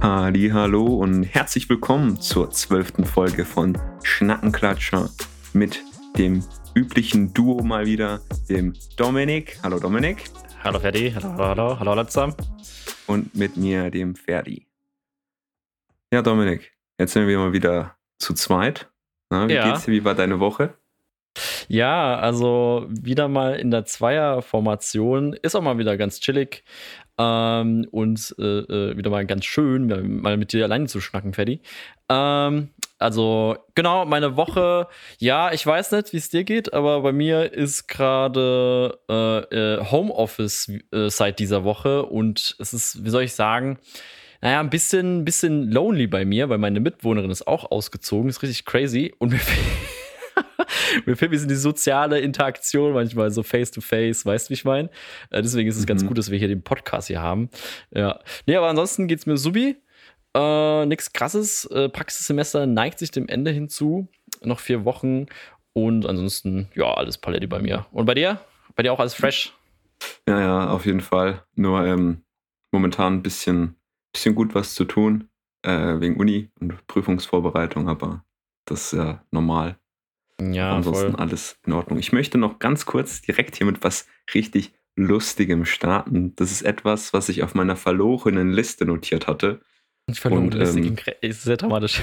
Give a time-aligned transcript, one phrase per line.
[0.00, 5.10] Halli, hallo und herzlich willkommen zur zwölften Folge von Schnackenklatscher
[5.52, 5.82] mit
[6.16, 9.58] dem üblichen Duo mal wieder, dem Dominik.
[9.62, 10.24] Hallo Dominik.
[10.62, 12.34] Hallo Ferdi, hallo, hallo, hallo alle zusammen.
[13.06, 14.66] Und mit mir, dem Ferdi.
[16.12, 18.90] Ja, Dominik, jetzt sind wir mal wieder zu zweit.
[19.30, 19.70] Na, wie ja.
[19.70, 19.92] geht's dir?
[19.92, 20.74] Wie war deine Woche?
[21.68, 25.32] Ja, also wieder mal in der Zweierformation.
[25.34, 26.64] Ist auch mal wieder ganz chillig.
[27.18, 31.60] Ähm, und äh, äh, wieder mal ganz schön, mal mit dir alleine zu schnacken, Ferdi.
[32.10, 34.86] Ähm, also, genau, meine Woche,
[35.18, 39.84] ja, ich weiß nicht, wie es dir geht, aber bei mir ist gerade äh, äh,
[39.90, 43.78] Homeoffice äh, seit dieser Woche und es ist, wie soll ich sagen,
[44.42, 48.64] naja, ein bisschen, bisschen lonely bei mir, weil meine Mitwohnerin ist auch ausgezogen, ist richtig
[48.64, 49.85] crazy und mir fehlt
[51.06, 54.54] mir fehlt ein bisschen die soziale Interaktion manchmal, so face to face, weißt du, wie
[54.54, 54.90] ich meine?
[55.30, 55.86] Äh, deswegen ist es mhm.
[55.86, 57.50] ganz gut, dass wir hier den Podcast hier haben.
[57.94, 58.20] Ja.
[58.46, 59.76] Nee, aber ansonsten geht es mir subi.
[60.36, 61.64] Äh, Nichts krasses.
[61.66, 64.08] Äh, Praxissemester neigt sich dem Ende hinzu.
[64.42, 65.26] Noch vier Wochen.
[65.72, 67.86] Und ansonsten, ja, alles Paletti bei mir.
[67.90, 68.40] Und bei dir?
[68.74, 69.52] Bei dir auch alles fresh?
[70.28, 71.42] Ja, ja, auf jeden Fall.
[71.54, 72.22] Nur ähm,
[72.72, 73.76] momentan ein bisschen,
[74.12, 75.28] bisschen gut was zu tun.
[75.62, 78.24] Äh, wegen Uni und Prüfungsvorbereitung, aber
[78.66, 79.78] das ist ja normal.
[80.40, 81.20] Ja, Ansonsten voll.
[81.20, 81.98] alles in Ordnung.
[81.98, 86.34] Ich möchte noch ganz kurz direkt hier mit was richtig Lustigem starten.
[86.36, 89.60] Das ist etwas, was ich auf meiner verlorenen Liste notiert hatte.
[90.08, 92.00] Ich verlorene Liste ähm, ist sehr dramatisch.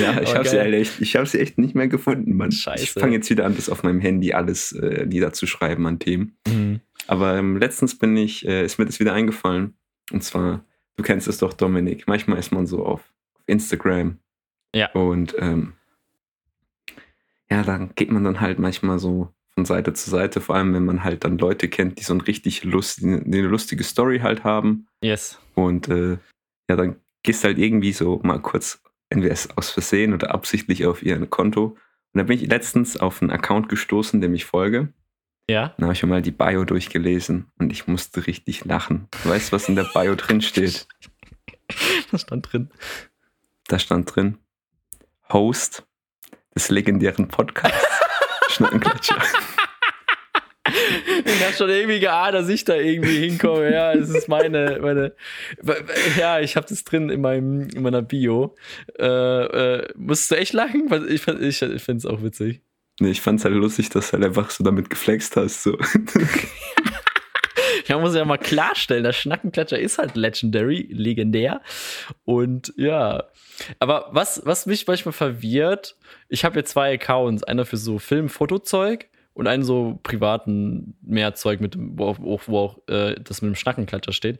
[0.00, 2.52] ja, ich habe sie, echt, hab sie echt nicht mehr gefunden, Mann.
[2.52, 2.82] Scheiße.
[2.82, 6.36] Ich fange jetzt wieder an, das auf meinem Handy alles äh, niederzuschreiben an Themen.
[6.46, 6.80] Mhm.
[7.06, 9.74] Aber ähm, letztens bin ich, äh, ist mir das wieder eingefallen.
[10.12, 10.64] Und zwar,
[10.96, 12.06] du kennst es doch, Dominik.
[12.06, 13.00] Manchmal ist man so auf,
[13.34, 14.18] auf Instagram.
[14.74, 14.90] Ja.
[14.92, 15.74] Und ähm,
[17.50, 20.84] ja, da geht man dann halt manchmal so von Seite zu Seite, vor allem wenn
[20.84, 24.86] man halt dann Leute kennt, die so ein richtig lustig, eine lustige Story halt haben.
[25.02, 25.38] Yes.
[25.54, 26.18] Und äh,
[26.68, 31.26] ja, dann gehst halt irgendwie so mal kurz, entweder aus Versehen oder absichtlich auf ihr
[31.26, 31.76] Konto.
[32.12, 34.92] Und da bin ich letztens auf einen Account gestoßen, dem ich folge.
[35.50, 35.74] Ja.
[35.76, 39.08] Dann habe ich mal die Bio durchgelesen und ich musste richtig lachen.
[39.24, 40.86] Du weißt, was in der Bio drin steht?
[42.10, 42.70] Was stand drin?
[43.68, 44.38] Da stand drin:
[45.32, 45.86] Host
[46.54, 47.86] des legendären Podcasts
[48.50, 49.16] Schnackenklatscher.
[51.24, 53.72] Ich habe schon irgendwie geahnt, dass ich da irgendwie hinkomme.
[53.72, 55.14] Ja, es ist meine, meine.
[56.18, 58.54] Ja, ich habe das drin in meinem, in meiner Bio.
[58.98, 60.88] Äh, äh, musst du echt lachen?
[61.08, 62.62] Ich, ich, ich finde es auch witzig.
[63.00, 65.62] Nee, ich fand es halt lustig, dass du halt einfach so damit geflext hast.
[65.62, 65.78] So.
[67.86, 71.60] ja, muss ja mal klarstellen, der Schnackenklatscher ist halt legendary, legendär.
[72.24, 73.24] Und ja.
[73.78, 75.96] Aber was, was mich manchmal verwirrt,
[76.28, 81.76] ich habe jetzt zwei Accounts, einer für so Film-Fotozeug und einen so privaten Mehrzeug, mit
[81.78, 84.38] wo auch, wo auch äh, das mit dem Schnackenklatscher steht.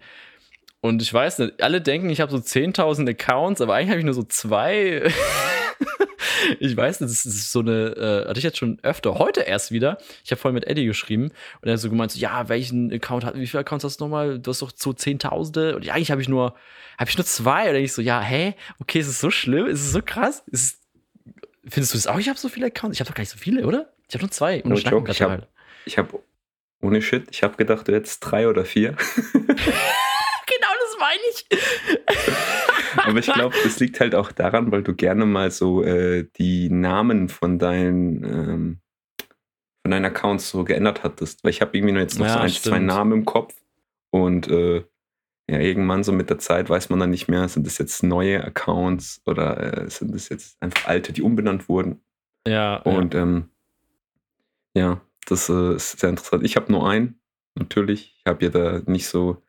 [0.81, 4.05] Und ich weiß nicht, alle denken, ich habe so 10.000 Accounts, aber eigentlich habe ich
[4.05, 5.11] nur so zwei.
[6.59, 9.73] ich weiß nicht, das ist so eine, äh, hatte ich jetzt schon öfter, heute erst
[9.73, 9.99] wieder.
[10.25, 13.25] Ich habe vorhin mit Eddie geschrieben und er hat so gemeint, so, ja, welchen Account
[13.25, 14.39] hat, wie viele Accounts hast du nochmal?
[14.39, 16.55] Du hast doch so Zehntausende und ja, eigentlich habe ich nur,
[16.99, 17.69] habe ich nur zwei.
[17.69, 18.55] Und dann ich so, ja, hä?
[18.79, 19.67] Okay, ist es so schlimm?
[19.67, 20.43] Ist es so krass?
[20.51, 20.81] Ist
[21.69, 22.19] findest du das auch?
[22.19, 22.97] Ich habe so viele Accounts.
[22.97, 23.93] Ich habe doch gar nicht so viele, oder?
[24.09, 24.63] Ich habe nur zwei.
[24.63, 25.49] Und no joke, ich habe, halt.
[25.85, 26.21] ich habe,
[26.81, 28.97] ohne Shit, ich habe gedacht, du hättest drei oder vier.
[31.01, 31.47] meine ich.
[33.07, 36.71] Aber ich glaube, das liegt halt auch daran, weil du gerne mal so äh, die
[36.71, 38.81] Namen von deinen ähm,
[39.83, 41.43] von deinen Accounts so geändert hattest.
[41.43, 42.65] Weil ich habe irgendwie nur jetzt noch ja, so ein, stimmt.
[42.65, 43.55] zwei Namen im Kopf
[44.11, 44.85] und äh,
[45.51, 48.45] ja, irgendwann so mit der Zeit weiß man dann nicht mehr, sind das jetzt neue
[48.45, 52.01] Accounts oder äh, sind das jetzt einfach alte, die umbenannt wurden.
[52.47, 52.77] Ja.
[52.77, 53.51] Und ja, ähm,
[54.75, 56.45] ja das äh, ist sehr interessant.
[56.45, 57.21] Ich habe nur einen,
[57.57, 58.17] natürlich.
[58.19, 59.43] Ich habe ja da nicht so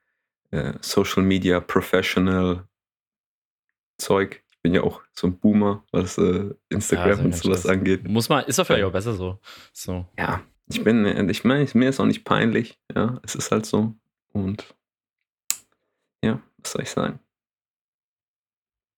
[0.51, 2.67] äh, Social Media Professional
[3.97, 4.43] Zeug.
[4.49, 8.07] Ich bin ja auch so ein Boomer, was äh, Instagram ja, und sowas angeht.
[8.07, 9.39] Muss man, ist doch vielleicht auch besser so.
[9.73, 10.05] so.
[10.17, 12.79] Ja, ich bin, äh, ich meine, mir ist auch nicht peinlich.
[12.95, 13.95] Ja, es ist halt so.
[14.33, 14.75] Und
[16.23, 17.19] ja, was soll ich sagen?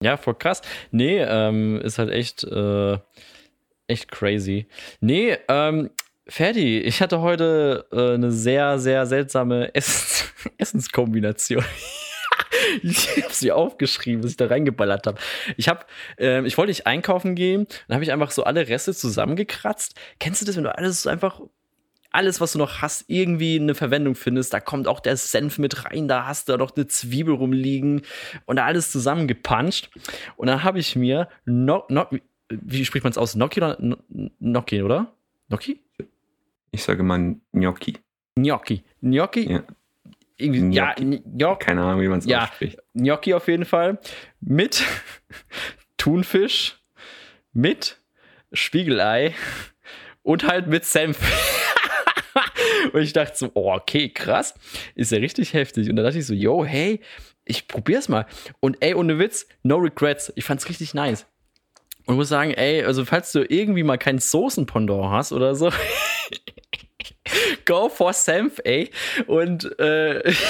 [0.02, 0.62] Ja, voll krass.
[0.92, 2.98] Nee, ähm, ist halt echt, äh,
[3.88, 4.68] echt crazy.
[5.00, 5.90] Nee, ähm,
[6.28, 11.64] Ferdi, ich hatte heute äh, eine sehr, sehr seltsame Essens Essenskombination.
[12.84, 15.20] ich habe sie aufgeschrieben, was ich da reingeballert habe.
[15.58, 15.86] Ich habe,
[16.18, 19.96] äh, ich wollte nicht einkaufen gehen, dann habe ich einfach so alle Reste zusammengekratzt.
[20.20, 21.42] Kennst du das, wenn du alles einfach
[22.14, 24.54] alles, was du noch hast, irgendwie eine Verwendung findest.
[24.54, 28.04] Da kommt auch der Senf mit rein, da hast du noch eine Zwiebel rumliegen
[28.46, 29.90] und alles zusammengepanscht.
[30.38, 32.06] Und dann habe ich mir, no, no,
[32.50, 33.34] wie spricht man es aus?
[33.34, 33.78] Gnocchi oder
[34.40, 35.12] Gnocchi, oder?
[35.50, 35.83] Gnocchi?
[36.74, 37.98] Ich sage mal Gnocchi.
[38.36, 38.84] Gnocchi.
[39.02, 39.52] Gnocchi?
[39.52, 39.64] Ja.
[40.40, 40.72] Gnocchi.
[40.74, 40.96] ja,
[41.38, 42.44] ja, Keine Ahnung, wie man es Ja.
[42.44, 42.80] ausspricht.
[42.96, 44.00] Gnocchi auf jeden Fall.
[44.42, 44.84] Mit
[45.98, 46.80] Thunfisch,
[47.54, 48.00] mit
[48.52, 49.36] Spiegelei
[50.24, 51.20] und halt mit Senf.
[52.94, 54.56] und ich dachte so, oh, okay, krass.
[54.96, 55.90] Ist ja richtig heftig.
[55.90, 57.00] Und dann dachte ich so, yo, hey,
[57.46, 58.26] ich probier's mal.
[58.60, 60.34] Und ey, ohne Witz, no regrets.
[60.36, 61.28] Ich fand's richtig nice.
[62.06, 65.70] Und muss sagen, ey, also falls du irgendwie mal kein Soßenpendant hast oder so,
[67.66, 68.90] go for Senf, ey.
[69.28, 70.34] Und äh,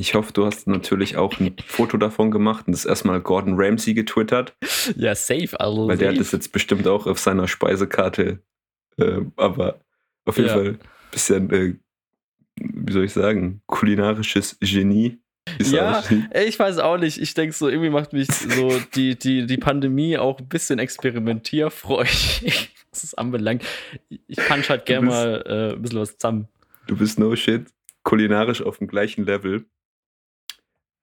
[0.00, 3.94] Ich hoffe, du hast natürlich auch ein Foto davon gemacht und das erstmal Gordon Ramsay
[3.94, 4.54] getwittert,
[4.94, 6.22] ja, safe, also weil der hat safe.
[6.24, 8.38] das jetzt bestimmt auch auf seiner Speisekarte.
[8.96, 9.80] Äh, aber
[10.24, 10.54] auf jeden Ja.
[10.54, 10.78] Fall ein
[11.10, 11.74] bisschen, äh,
[12.60, 15.18] wie soll ich sagen, kulinarisches Genie.
[15.58, 16.02] Ist Ja,
[16.46, 17.18] ich weiß auch nicht.
[17.18, 22.70] Ich denke so, irgendwie macht mich so die, die, die Pandemie auch ein bisschen experimentierfreudig,
[22.90, 23.64] was es anbelangt.
[24.08, 26.48] Ich punch halt gerne mal äh, ein bisschen was zusammen.
[26.86, 27.66] Du bist no shit,
[28.02, 29.66] kulinarisch auf dem gleichen Level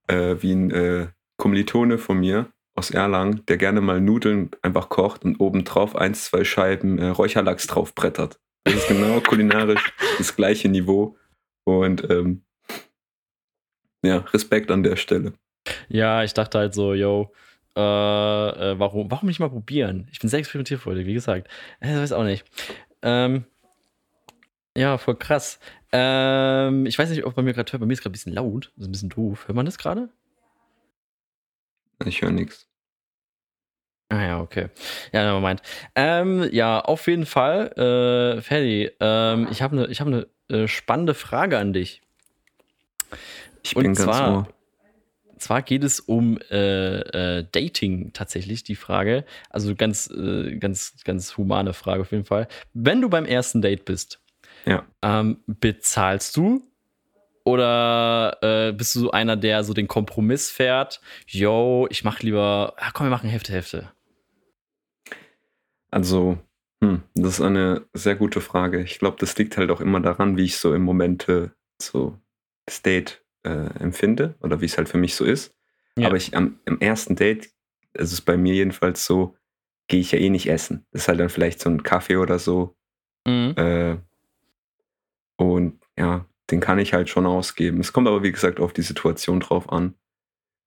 [0.08, 1.08] äh, wie ein äh,
[1.38, 6.44] Kommilitone von mir aus Erlangen, der gerne mal Nudeln einfach kocht und obendrauf eins, zwei
[6.44, 8.40] Scheiben äh, Räucherlachs draufbrettert.
[8.66, 11.18] Das ist genau kulinarisch das gleiche Niveau.
[11.64, 12.44] Und ähm,
[14.06, 15.34] ja, Respekt an der Stelle.
[15.90, 17.32] Ja, ich dachte halt so, yo,
[17.76, 20.08] äh, äh, warum, warum nicht mal probieren?
[20.12, 21.50] Ich bin sehr experimentierfreudig, wie gesagt.
[21.80, 22.46] Äh, weiß auch nicht.
[23.02, 23.46] Ähm,
[24.78, 25.60] ja, voll krass.
[25.92, 27.80] Ähm, ich weiß nicht, ob bei mir gerade hört.
[27.80, 28.72] Bei mir ist gerade ein bisschen laut.
[28.76, 29.48] Das ist ein bisschen doof.
[29.48, 30.10] Hört man das gerade?
[32.06, 32.68] Ich höre nichts.
[34.10, 34.70] Ah ja, okay.
[35.14, 35.62] Ja, never mind.
[35.96, 40.68] Ähm, ja, auf jeden Fall, äh, Ferdi, ähm, ich habe eine ich hab ne, äh,
[40.68, 42.02] spannende Frage an dich.
[43.66, 44.48] Ich Und bin ganz zwar- ohr.
[45.38, 49.26] Zwar geht es um äh, äh, Dating tatsächlich, die Frage.
[49.50, 52.48] Also ganz, äh, ganz, ganz humane Frage auf jeden Fall.
[52.74, 54.22] Wenn du beim ersten Date bist,
[54.66, 54.86] Ja.
[55.02, 56.62] ähm, bezahlst du?
[57.44, 61.02] Oder äh, bist du so einer, der so den Kompromiss fährt?
[61.28, 63.92] Yo, ich mach lieber, ah, komm, wir machen Hälfte, Hälfte.
[65.92, 66.38] Also,
[66.84, 68.82] hm, das ist eine sehr gute Frage.
[68.82, 71.50] Ich glaube, das liegt halt auch immer daran, wie ich so im Moment äh,
[71.82, 72.18] so
[72.66, 75.56] das Date äh, empfinde oder wie es halt für mich so ist.
[75.98, 76.08] Ja.
[76.08, 77.50] Aber ich am im ersten Date,
[77.94, 79.36] es ist bei mir jedenfalls so,
[79.88, 80.86] gehe ich ja eh nicht essen.
[80.92, 82.76] Das ist halt dann vielleicht so ein Kaffee oder so.
[83.26, 83.54] Mhm.
[83.56, 83.98] Äh,
[85.38, 87.80] und ja, den kann ich halt schon ausgeben.
[87.80, 89.96] Es kommt aber, wie gesagt, auf die Situation drauf an.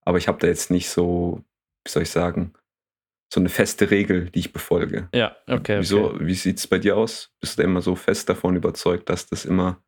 [0.02, 1.44] Aber ich habe da jetzt nicht so,
[1.84, 2.54] wie soll ich sagen,
[3.32, 5.08] so eine feste Regel, die ich befolge.
[5.12, 5.80] Ja, okay.
[5.80, 6.26] Wieso, okay.
[6.26, 7.34] wie sieht es bei dir aus?
[7.40, 9.82] Bist du da immer so fest davon überzeugt, dass das immer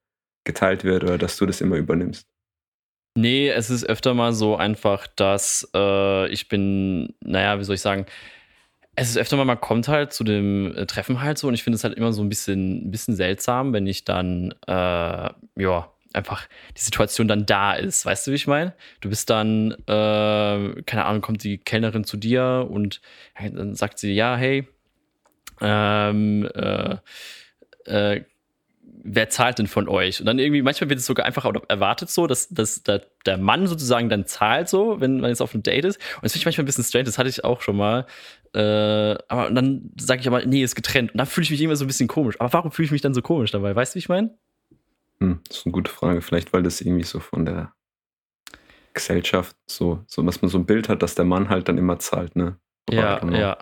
[0.45, 2.29] geteilt wird oder dass du das immer übernimmst?
[3.15, 7.81] Nee, es ist öfter mal so einfach, dass äh, ich bin, naja, wie soll ich
[7.81, 8.07] sagen,
[8.97, 11.65] es ist öfter mal, man kommt halt zu dem äh, Treffen halt so und ich
[11.65, 15.93] finde es halt immer so ein bisschen, ein bisschen seltsam, wenn ich dann, äh, ja,
[16.13, 18.05] einfach die Situation dann da ist.
[18.05, 18.75] Weißt du, wie ich meine?
[19.01, 23.01] Du bist dann, äh, keine Ahnung, kommt die Kellnerin zu dir und
[23.39, 24.67] dann sagt sie, ja, hey,
[25.61, 26.97] ähm, äh,
[27.87, 28.25] äh,
[29.03, 30.21] wer zahlt denn von euch?
[30.21, 33.67] Und dann irgendwie, manchmal wird es sogar einfach erwartet so, dass, dass der, der Mann
[33.67, 35.97] sozusagen dann zahlt so, wenn man jetzt auf einem Date ist.
[36.17, 38.07] Und das finde ich manchmal ein bisschen strange, das hatte ich auch schon mal.
[38.55, 38.61] Äh,
[39.29, 41.13] aber und dann sage ich aber, nee, ist getrennt.
[41.13, 42.41] Und dann fühle ich mich immer so ein bisschen komisch.
[42.41, 43.75] Aber warum fühle ich mich dann so komisch dabei?
[43.75, 44.37] Weißt du, wie ich meine?
[45.21, 46.21] Hm, das ist eine gute Frage.
[46.23, 47.73] Vielleicht, weil das irgendwie so von der
[48.93, 51.99] Gesellschaft so, so dass man so ein Bild hat, dass der Mann halt dann immer
[51.99, 52.57] zahlt, ne?
[52.91, 53.37] I Ja, know.
[53.37, 53.57] ja.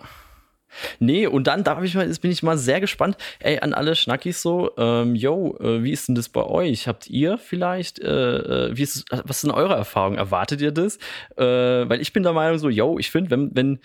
[0.99, 3.17] Nee, und dann darf ich mal, jetzt bin ich mal sehr gespannt.
[3.39, 6.87] Ey, an alle Schnackis so, ähm, yo, äh, wie ist denn das bei euch?
[6.87, 10.17] Habt ihr vielleicht, äh, äh, wie ist was sind eure Erfahrungen?
[10.17, 10.97] Erwartet ihr das?
[11.37, 13.79] Äh, weil ich bin der Meinung so, yo, ich finde, wenn, wenn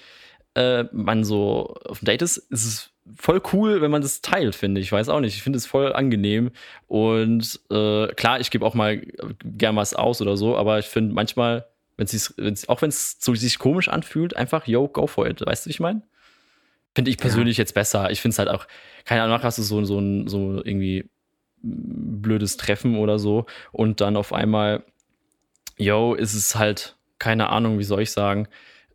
[0.54, 4.54] äh, man so auf dem Date ist, ist es voll cool, wenn man das teilt,
[4.54, 4.88] finde ich.
[4.88, 5.34] Ich weiß auch nicht.
[5.34, 6.50] Ich finde es voll angenehm.
[6.86, 9.02] Und äh, klar, ich gebe auch mal
[9.44, 13.58] gern was aus oder so, aber ich finde manchmal, wenn es auch wenn es sich
[13.58, 15.44] komisch anfühlt, einfach, yo, go for it.
[15.44, 16.02] Weißt du, wie ich meine?
[16.94, 18.10] Finde ich persönlich jetzt besser.
[18.10, 18.66] Ich finde es halt auch,
[19.04, 21.08] keine Ahnung, hast du so, so ein so irgendwie
[21.62, 24.84] blödes Treffen oder so und dann auf einmal,
[25.76, 28.48] yo, ist es halt, keine Ahnung, wie soll ich sagen,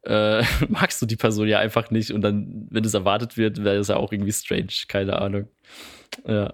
[0.04, 3.78] äh, magst du die Person ja einfach nicht und dann, wenn es erwartet wird, wäre
[3.78, 5.48] es ja auch irgendwie strange, keine Ahnung.
[6.28, 6.54] Ja.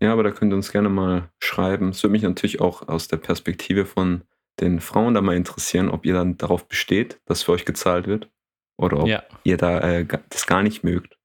[0.00, 1.90] Ja, aber da könnt ihr uns gerne mal schreiben.
[1.90, 4.22] Es würde mich natürlich auch aus der Perspektive von
[4.60, 8.28] den Frauen da mal interessieren, ob ihr dann darauf besteht, dass für euch gezahlt wird.
[8.76, 9.22] Oder ob Ja.
[9.44, 11.16] ihr da äh, das gar nicht mögt.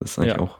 [0.00, 0.40] Das ist eigentlich Ja.
[0.40, 0.58] auch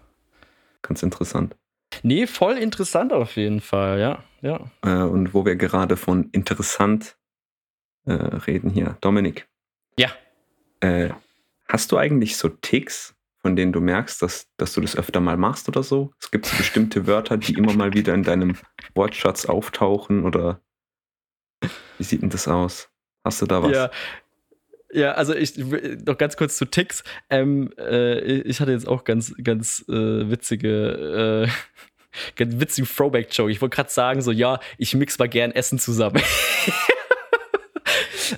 [0.83, 1.57] ganz interessant.
[2.03, 4.23] Nee, voll interessant auf jeden Fall, ja.
[4.43, 4.71] Ja.
[4.85, 7.17] Äh, und wo wir gerade von interessant
[8.07, 8.97] äh, reden hier.
[9.01, 9.49] Dominik.
[9.99, 10.11] Ja.
[10.81, 11.11] Äh,
[11.67, 15.37] hast du eigentlich so Ticks, von denen du merkst, dass, dass du das öfter mal
[15.37, 16.13] machst oder so?
[16.21, 18.57] Es gibt so bestimmte Wörter, die immer mal wieder in deinem
[18.95, 20.61] Wortschatz auftauchen oder
[21.97, 22.91] wie sieht denn das aus?
[23.25, 23.73] Hast du da was?
[23.73, 23.91] Ja.
[24.91, 27.05] Ja, also ich noch ganz kurz zu Ticks.
[27.29, 31.51] Ähm, äh, ich hatte jetzt auch ganz, ganz äh, witzige, äh,
[32.37, 33.51] ganz witzige Throwback-Joke.
[33.51, 36.23] Ich wollte gerade sagen, so ja, ich mix mal gern Essen zusammen.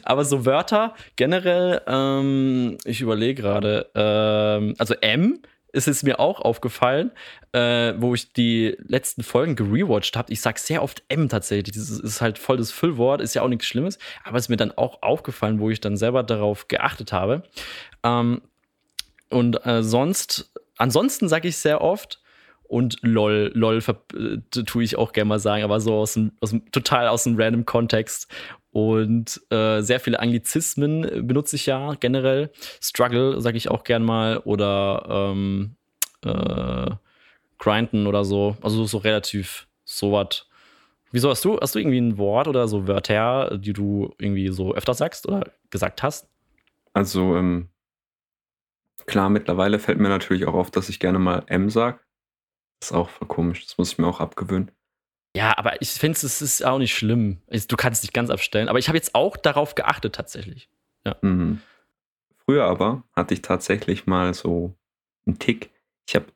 [0.03, 5.41] Aber so Wörter generell, ähm, ich überlege gerade, ähm, also M
[5.73, 7.11] ist es mir auch aufgefallen,
[7.53, 10.33] äh, wo ich die letzten Folgen gerewatcht habe.
[10.33, 11.75] Ich sage sehr oft M tatsächlich.
[11.75, 14.57] Das ist halt voll das Füllwort, ist ja auch nichts Schlimmes, aber es ist mir
[14.57, 17.43] dann auch aufgefallen, wo ich dann selber darauf geachtet habe.
[18.03, 18.43] Ähm,
[19.31, 22.21] und äh, sonst, ansonsten sage ich sehr oft,
[22.71, 23.79] und LOL, LOL
[24.15, 27.25] äh, tue ich auch gerne mal sagen, aber so aus dem, aus dem total aus
[27.25, 28.29] dem random Kontext.
[28.73, 32.53] Und äh, sehr viele Anglizismen benutze ich ja generell.
[32.81, 35.77] Struggle sage ich auch gern mal oder ähm,
[36.25, 36.91] äh,
[37.59, 38.57] Grinden oder so.
[38.63, 40.47] Also so relativ so was.
[41.13, 44.75] Wieso hast du, hast du irgendwie ein Wort oder so Wörter, die du irgendwie so
[44.75, 46.29] öfter sagst oder gesagt hast?
[46.93, 47.69] Also, ähm,
[49.07, 51.67] klar, mittlerweile fällt mir natürlich auch auf, dass ich gerne mal M.
[51.67, 51.95] Das
[52.81, 53.65] ist auch voll komisch.
[53.67, 54.71] Das muss ich mir auch abgewöhnen.
[55.37, 57.41] Ja, aber ich finde, es ist auch nicht schlimm.
[57.69, 58.69] Du kannst dich ganz abstellen.
[58.69, 60.69] Aber ich habe jetzt auch darauf geachtet, tatsächlich.
[61.05, 61.17] Ja.
[61.23, 61.61] Mhm.
[62.45, 64.75] Früher aber hatte ich tatsächlich mal so
[65.27, 65.71] einen Tick.
[66.09, 66.27] Ich habe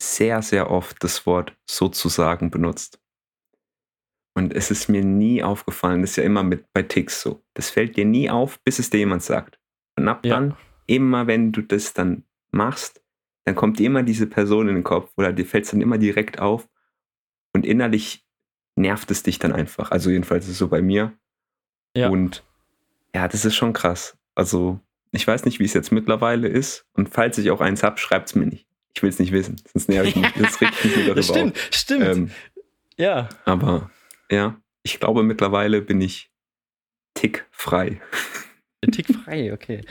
[0.00, 3.00] sehr, sehr oft das Wort sozusagen benutzt.
[4.34, 7.44] Und es ist mir nie aufgefallen, das ist ja immer mit bei Ticks so.
[7.54, 9.60] Das fällt dir nie auf, bis es dir jemand sagt.
[9.96, 10.34] Und ab ja.
[10.34, 10.56] dann,
[10.86, 13.02] immer wenn du das dann machst,
[13.44, 15.98] dann kommt dir immer diese Person in den Kopf oder dir fällt es dann immer
[15.98, 16.68] direkt auf.
[17.54, 18.21] Und innerlich
[18.76, 19.90] nervt es dich dann einfach.
[19.90, 21.12] Also jedenfalls ist es so bei mir.
[21.96, 22.08] Ja.
[22.08, 22.42] Und
[23.14, 24.16] ja, das ist schon krass.
[24.34, 26.86] Also ich weiß nicht, wie es jetzt mittlerweile ist.
[26.94, 28.66] Und falls ich auch eins habe, schreibt es mir nicht.
[28.94, 30.32] Ich will es nicht wissen, sonst nerv ich mich.
[30.36, 31.68] Das regt mich darüber Stimmt, auf.
[31.70, 32.04] stimmt.
[32.04, 32.30] Ähm,
[32.96, 33.28] ja.
[33.44, 33.90] Aber
[34.30, 36.30] ja, ich glaube mittlerweile bin ich
[37.14, 38.00] tickfrei.
[38.90, 39.82] Tickfrei, okay.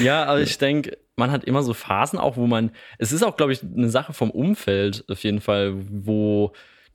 [0.00, 3.36] Ja, aber ich denke, man hat immer so Phasen auch, wo man, es ist auch,
[3.36, 6.52] glaube ich, eine Sache vom Umfeld auf jeden Fall, wo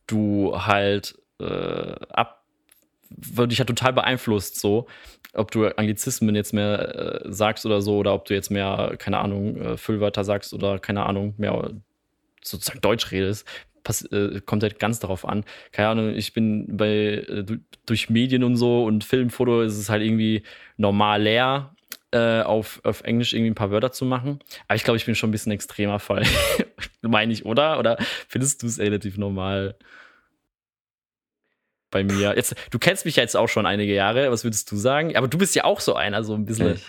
[0.07, 2.43] du halt äh, ab,
[3.09, 4.87] wird dich ja total beeinflusst, so,
[5.33, 9.19] ob du Anglizismen jetzt mehr äh, sagst oder so, oder ob du jetzt mehr, keine
[9.19, 11.71] Ahnung, äh, Füllwörter sagst oder keine Ahnung, mehr
[12.43, 13.47] sozusagen Deutsch redest.
[13.83, 15.43] Pass, äh, kommt halt ganz darauf an.
[15.71, 17.45] Keine Ahnung, ich bin bei äh,
[17.85, 20.43] durch Medien und so und Film, Foto ist es halt irgendwie
[20.77, 21.75] normal leer,
[22.11, 24.39] äh, auf, auf Englisch irgendwie ein paar Wörter zu machen.
[24.67, 26.23] Aber ich glaube, ich bin schon ein bisschen extremer Fall.
[27.01, 27.79] Meine ich, oder?
[27.79, 27.97] Oder
[28.27, 29.75] findest du es relativ normal?
[31.93, 32.35] Bei mir.
[32.35, 35.15] Jetzt, du kennst mich ja jetzt auch schon einige Jahre, was würdest du sagen?
[35.15, 36.73] Aber du bist ja auch so einer, so ein bisschen.
[36.73, 36.87] Ich,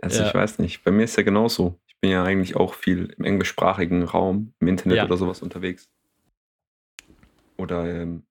[0.00, 0.28] also ja.
[0.28, 1.78] ich weiß nicht, bei mir ist ja genauso.
[1.86, 5.04] Ich bin ja eigentlich auch viel im englischsprachigen Raum, im Internet ja.
[5.04, 5.88] oder sowas unterwegs.
[7.56, 8.24] Oder ähm,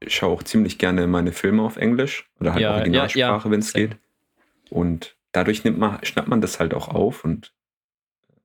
[0.00, 3.72] ich schaue auch ziemlich gerne meine Filme auf Englisch oder halt ja, Originalsprache, wenn es
[3.72, 3.96] geht.
[4.70, 7.54] Und dadurch nimmt man, schnappt man das halt auch auf und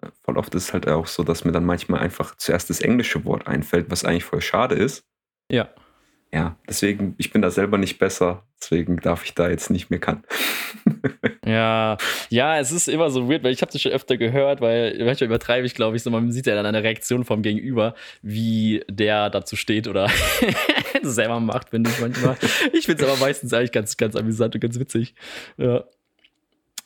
[0.01, 2.81] äh, voll oft ist es halt auch so, dass mir dann manchmal einfach zuerst das
[2.81, 5.05] englische Wort einfällt, was eigentlich voll schade ist.
[5.51, 5.69] Ja.
[6.33, 9.99] Ja, deswegen, ich bin da selber nicht besser, deswegen darf ich da jetzt nicht mehr
[9.99, 10.23] kann.
[11.45, 11.97] ja,
[12.29, 15.27] ja, es ist immer so weird, weil ich habe das schon öfter gehört, weil manchmal
[15.27, 19.29] übertreibe ich, glaube ich, so man sieht ja dann eine Reaktion vom Gegenüber, wie der
[19.29, 20.09] dazu steht oder
[21.01, 22.37] selber macht, finde ich manchmal.
[22.71, 25.13] Ich finde es aber meistens eigentlich ganz, ganz amüsant und ganz witzig.
[25.57, 25.83] Ja.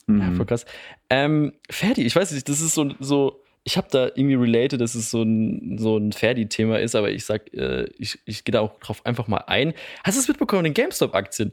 [0.07, 0.21] Mhm.
[0.21, 0.65] Ja, voll krass.
[1.11, 4.93] Ähm, Ferdi, ich weiß nicht, das ist so, so ich habe da irgendwie related, dass
[4.93, 8.61] es so ein, so ein Ferdi-Thema ist, aber ich sag, äh, ich, ich gehe da
[8.61, 9.73] auch drauf einfach mal ein.
[10.03, 11.51] Hast du es mitbekommen, den GameStop-Aktien?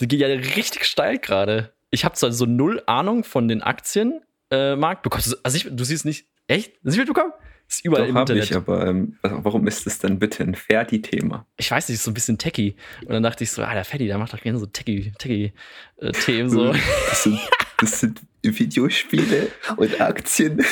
[0.00, 1.72] Die gehen ja richtig steil gerade.
[1.90, 5.06] Ich habe zwar so null Ahnung von den Aktienmarkt.
[5.06, 6.74] Äh, also ich, du siehst nicht, echt?
[6.74, 7.32] Hast du nicht mitbekommen?
[7.68, 8.44] Ist überall Doch, im Internet.
[8.44, 11.46] Ich, aber ähm, warum ist das denn bitte ein Ferdi-Thema?
[11.56, 12.76] Ich weiß nicht, so ein bisschen techy.
[13.02, 15.52] Und dann dachte ich so, ah, der Ferdi, der macht doch gerne so techy, techy
[15.96, 16.72] äh, Themen so.
[17.80, 20.64] Das sind, Videospiele und Aktien.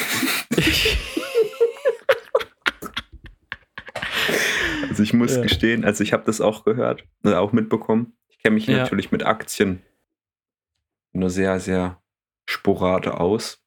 [4.88, 5.42] also ich muss ja.
[5.42, 8.14] gestehen, also ich habe das auch gehört, äh, auch mitbekommen.
[8.28, 8.78] Ich kenne mich ja.
[8.78, 9.82] natürlich mit Aktien
[11.12, 12.00] nur sehr, sehr
[12.46, 13.62] sporade aus.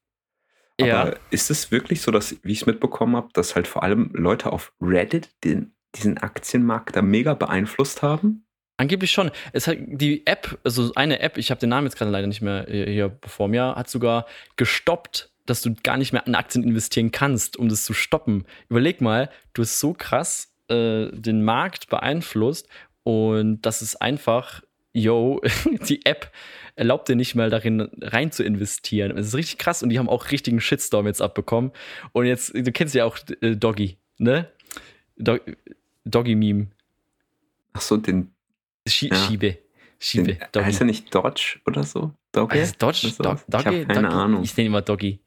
[0.80, 1.14] Aber ja.
[1.30, 4.52] ist es wirklich so, dass, wie ich es mitbekommen habe, dass halt vor allem Leute
[4.52, 8.46] auf Reddit den, diesen Aktienmarkt da mega beeinflusst haben?
[8.82, 9.30] Angeblich schon.
[9.52, 12.42] Es hat die App, also eine App, ich habe den Namen jetzt gerade leider nicht
[12.42, 17.12] mehr hier vor mir, hat sogar gestoppt, dass du gar nicht mehr an Aktien investieren
[17.12, 18.44] kannst, um das zu stoppen.
[18.68, 22.66] Überleg mal, du hast so krass äh, den Markt beeinflusst
[23.04, 25.40] und das ist einfach, yo,
[25.88, 26.32] die App
[26.74, 29.14] erlaubt dir nicht mal darin rein zu investieren.
[29.14, 31.70] Das ist richtig krass und die haben auch richtigen Shitstorm jetzt abbekommen.
[32.10, 34.50] Und jetzt, du kennst ja auch äh, Doggy, ne?
[36.04, 36.66] Doggy-Meme.
[37.74, 38.32] Ach so, den.
[38.86, 39.16] Schie ja.
[39.16, 39.58] Schiebe.
[39.98, 40.38] Schiebe.
[40.54, 42.12] Den, heißt er nicht Dodge oder so?
[42.32, 42.58] Doggy?
[42.58, 43.08] Heißt Dodge?
[43.08, 43.22] So?
[43.22, 43.60] Dog, Doggy?
[43.60, 44.14] Ich habe keine Doggy?
[44.14, 44.42] Ahnung.
[44.42, 45.20] Ich nenne immer Doggy.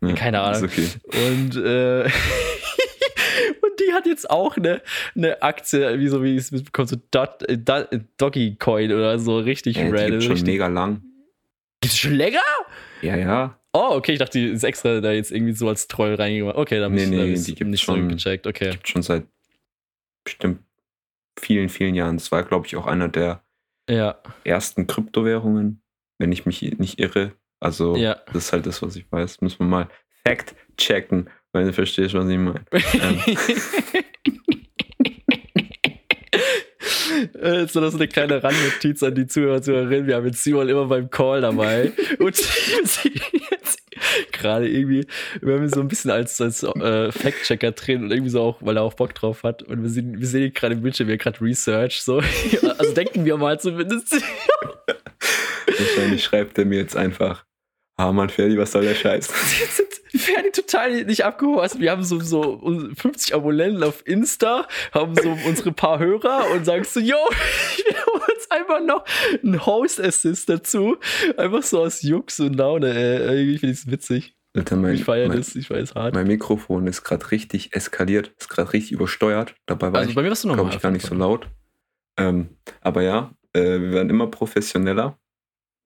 [0.00, 0.64] Ja, keine Ahnung.
[0.64, 0.88] Okay.
[1.28, 2.04] Und, äh,
[3.62, 4.80] und die hat jetzt auch eine,
[5.14, 9.38] eine Aktie, wie so wie es bekommt, so Dot, äh, Dot, Doggy Coin oder so,
[9.38, 10.06] richtig ja, random.
[10.06, 11.02] Die gibt's schon mega lang.
[11.80, 12.40] Gibt es schon länger?
[13.02, 13.58] Ja, ja.
[13.74, 16.56] Oh, okay, ich dachte, die ist extra da jetzt irgendwie so als Troll reingegangen.
[16.56, 18.46] Okay, dann nee, nee, ich die gibt nicht schon, so gecheckt.
[18.46, 18.70] Okay.
[18.70, 19.26] Gibt schon seit
[20.24, 20.60] bestimmt
[21.38, 22.16] vielen, vielen Jahren.
[22.16, 23.44] Das war, glaube ich, auch einer der
[23.88, 24.20] ja.
[24.44, 25.82] ersten Kryptowährungen,
[26.18, 27.32] wenn ich mich nicht irre.
[27.60, 28.16] Also, ja.
[28.26, 29.40] das ist halt das, was ich weiß.
[29.40, 29.88] Müssen wir mal
[30.26, 32.64] Fact checken, weil du verstehst, was ich meine.
[32.72, 33.20] ähm.
[37.34, 40.06] Äh, so das ist eine kleine Randnotiz an die Zuhörer, Zuhörerinnen.
[40.06, 41.92] Wir haben jetzt Simon immer beim Call dabei.
[42.18, 42.36] Und
[44.32, 45.06] gerade irgendwie,
[45.40, 48.56] wir haben ihn so ein bisschen als, als äh, Fact-Checker drin und irgendwie so auch,
[48.60, 49.62] weil er auch Bock drauf hat.
[49.62, 52.02] Und wir sehen, wir sehen ihn gerade im Bildschirm, wie er gerade Research.
[52.02, 52.22] So.
[52.78, 54.22] Also denken wir mal zumindest.
[55.66, 57.44] Wahrscheinlich schreibt er mir jetzt einfach,
[57.96, 59.28] ah Mann, Ferdi, was soll der Scheiß?
[60.14, 61.60] Ferdi total nicht abgeholt.
[61.60, 62.60] Also wir haben so, so
[62.96, 68.22] 50 Abonnenten auf Insta, haben so unsere paar Hörer und sagst so, yo, wir holen
[68.34, 69.04] uns einfach noch
[69.42, 70.96] einen Host-Assist dazu.
[71.36, 72.92] Einfach so aus Jux und Laune.
[72.92, 73.40] Ey.
[73.40, 74.36] Irgendwie finde ich es witzig.
[74.54, 76.14] Alter, mein, ich feiere das, ich feiere es hart.
[76.14, 79.54] Mein Mikrofon ist gerade richtig eskaliert, ist gerade richtig übersteuert.
[79.64, 81.48] Dabei war also ich, bei mir warst du normal, ich, gar nicht so laut.
[82.18, 85.18] Ähm, aber ja, äh, wir werden immer professioneller.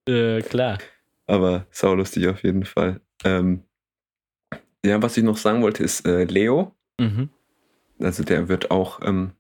[0.09, 0.79] Äh, klar.
[1.27, 3.01] Aber saulustig auf jeden Fall.
[3.25, 3.65] Ähm,
[4.85, 6.75] ja, was ich noch sagen wollte, ist äh, Leo.
[7.01, 7.31] Mhm.
[7.99, 9.33] Also der wird auch, ähm,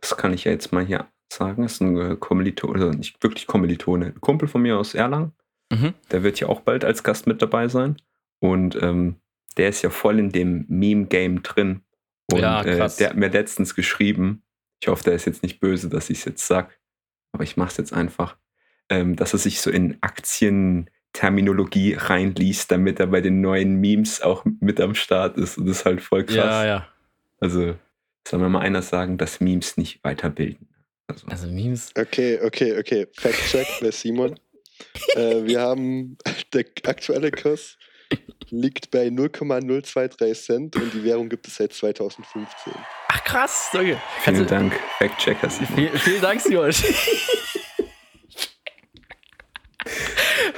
[0.00, 3.46] das kann ich ja jetzt mal hier sagen, ist ein äh, Kommilitone, also nicht wirklich
[3.46, 5.32] Kommilitone, ein Kumpel von mir aus Erlangen.
[5.70, 5.94] Mhm.
[6.10, 7.96] Der wird ja auch bald als Gast mit dabei sein.
[8.40, 9.16] Und ähm,
[9.56, 11.82] der ist ja voll in dem Meme-Game drin.
[12.30, 14.42] Und ja, äh, der hat mir letztens geschrieben,
[14.80, 16.72] ich hoffe, der ist jetzt nicht böse, dass ich es jetzt sage,
[17.32, 18.36] aber ich mache es jetzt einfach,
[18.90, 24.22] ähm, dass er sich so in Aktien Terminologie reinliest, damit er bei den neuen Memes
[24.22, 25.58] auch mit am Start ist.
[25.58, 26.36] Und das ist halt voll krass.
[26.36, 26.88] Ja, ja.
[27.40, 27.74] Also,
[28.26, 30.68] soll mir mal einer sagen, dass Memes nicht weiterbilden.
[31.08, 31.90] Also, also Memes.
[31.98, 33.08] Okay, okay, okay.
[33.14, 34.38] Fact-check bei Simon.
[35.16, 36.18] äh, wir haben,
[36.54, 37.78] der aktuelle Kurs
[38.50, 42.72] liegt bei 0,023 Cent und die Währung gibt es seit 2015.
[43.08, 44.00] Ach krass, danke.
[44.20, 45.50] Vielen also, Dank, Fact-checker.
[45.50, 46.70] Vielen, vielen Dank, Simon.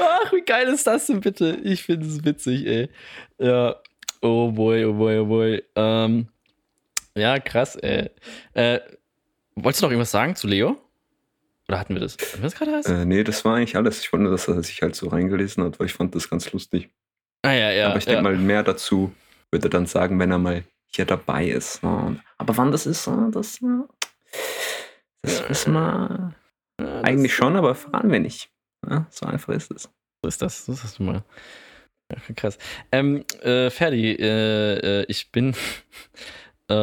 [0.01, 1.59] Ach, wie geil ist das denn bitte?
[1.63, 2.89] Ich finde es witzig, ey.
[3.39, 3.77] Ja.
[4.23, 5.63] Oh boy, oh boy, oh boy.
[5.77, 6.29] Ähm,
[7.15, 8.11] ja, krass, ey.
[8.55, 8.81] Äh,
[9.55, 10.77] wolltest du noch irgendwas sagen zu Leo?
[11.69, 12.15] Oder hatten wir das?
[12.15, 14.01] Hatten wir das gerade Äh, nee, das war eigentlich alles.
[14.01, 16.91] Ich nur, dass er sich halt so reingelesen hat, weil ich fand das ganz lustig.
[17.43, 17.89] Ah, ja, ja.
[17.89, 18.23] Aber ich denke ja.
[18.23, 19.13] mal, mehr dazu
[19.51, 21.83] wird er dann sagen, wenn er mal hier dabei ist.
[21.83, 23.61] Aber wann das ist, das,
[25.23, 26.35] das wissen wir
[27.03, 28.51] eigentlich schon, aber fahren wir nicht.
[28.89, 29.91] Ja, so einfach ist es.
[30.23, 31.23] So ist das, so ist das mal.
[32.11, 32.59] Ja, krass.
[32.93, 35.55] Ähm, äh, Ferdi, äh, äh, ich bin
[36.71, 36.75] äh,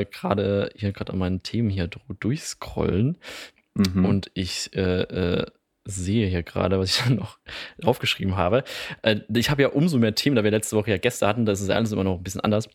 [0.00, 1.88] äh, gerade hier gerade an meinen Themen hier
[2.20, 3.18] durchscrollen
[3.74, 4.04] mhm.
[4.04, 5.46] und ich äh,
[5.84, 7.38] sehe hier gerade, was ich dann noch
[7.82, 8.64] aufgeschrieben habe.
[9.34, 11.68] ich habe ja umso mehr Themen, da wir letzte Woche ja Gäste hatten, das ist
[11.68, 12.68] ja alles immer noch ein bisschen anders.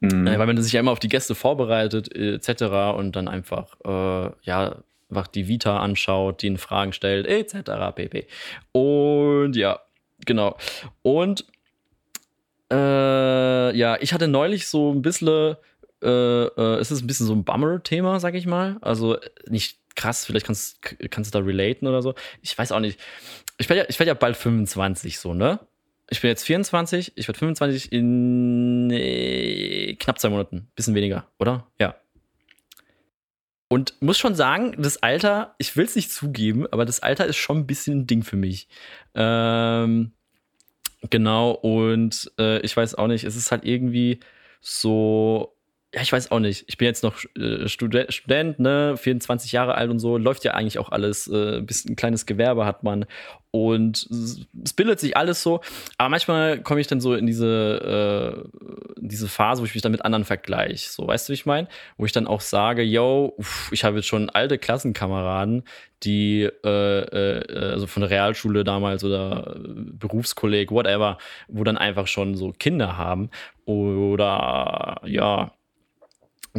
[0.00, 0.26] Mhm.
[0.26, 2.96] weil man sich ja immer auf die Gäste vorbereitet, etc.
[2.98, 3.76] und dann einfach,
[4.42, 4.82] ja,
[5.14, 7.94] einfach die Vita anschaut, die Fragen stellt, etc.
[7.94, 8.26] pp.
[8.72, 9.80] Und ja,
[10.26, 10.56] genau.
[11.02, 11.44] Und
[12.72, 15.56] äh, ja, ich hatte neulich so ein bisschen,
[16.02, 18.76] äh, äh, es ist ein bisschen so ein Bummer-Thema, sag ich mal.
[18.80, 22.14] Also nicht krass, vielleicht kannst, kannst du da relaten oder so.
[22.42, 22.98] Ich weiß auch nicht.
[23.58, 25.60] Ich werde ja, werd ja bald 25, so, ne?
[26.10, 30.68] Ich bin jetzt 24, ich werde 25 in äh, knapp zwei Monaten.
[30.74, 31.66] Bisschen weniger, oder?
[31.78, 31.94] Ja.
[33.74, 37.38] Und muss schon sagen, das Alter, ich will es nicht zugeben, aber das Alter ist
[37.38, 38.68] schon ein bisschen ein Ding für mich.
[39.16, 40.12] Ähm,
[41.10, 44.20] genau, und äh, ich weiß auch nicht, es ist halt irgendwie
[44.60, 45.53] so,
[45.94, 46.64] ja, ich weiß auch nicht.
[46.66, 50.52] Ich bin jetzt noch äh, Student, Student, ne, 24 Jahre alt und so, läuft ja
[50.52, 53.06] eigentlich auch alles, äh, bis ein kleines Gewerbe hat man
[53.52, 55.60] und es bildet sich alles so.
[55.96, 58.58] Aber manchmal komme ich dann so in diese, äh,
[58.96, 60.90] diese Phase, wo ich mich dann mit anderen vergleiche.
[60.90, 61.68] So, weißt du, wie ich meine?
[61.96, 65.62] Wo ich dann auch sage, yo, uff, ich habe jetzt schon alte Klassenkameraden,
[66.02, 72.34] die äh, äh, also von der Realschule damals oder Berufskolleg, whatever, wo dann einfach schon
[72.34, 73.30] so Kinder haben
[73.66, 75.52] oder ja,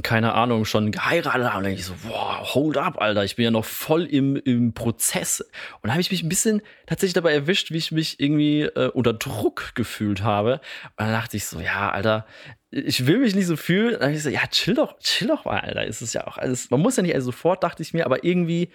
[0.04, 1.66] keine Ahnung, schon geheiratet haben.
[1.66, 5.40] Und ich so, boah, hold up, Alter, ich bin ja noch voll im, im Prozess.
[5.82, 8.90] Und da habe ich mich ein bisschen tatsächlich dabei erwischt, wie ich mich irgendwie äh,
[8.90, 10.60] unter Druck gefühlt habe.
[10.98, 12.26] Und dann dachte ich so, ja, Alter,
[12.72, 13.94] ich will mich nicht so fühlen.
[13.94, 15.86] dann habe ich so, ja, chill doch, chill doch mal, Alter.
[15.86, 18.26] Ist es ja auch alles, man muss ja nicht alles sofort, dachte ich mir, aber
[18.26, 18.70] irgendwie,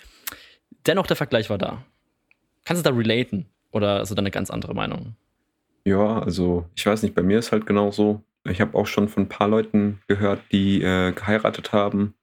[0.87, 1.85] dennoch der Vergleich war da.
[2.65, 3.47] Kannst du da relaten?
[3.73, 5.17] Oder ist das eine ganz andere Meinung?
[5.85, 8.23] Ja, also ich weiß nicht, bei mir ist halt genau so.
[8.49, 12.15] Ich habe auch schon von ein paar Leuten gehört, die äh, geheiratet haben,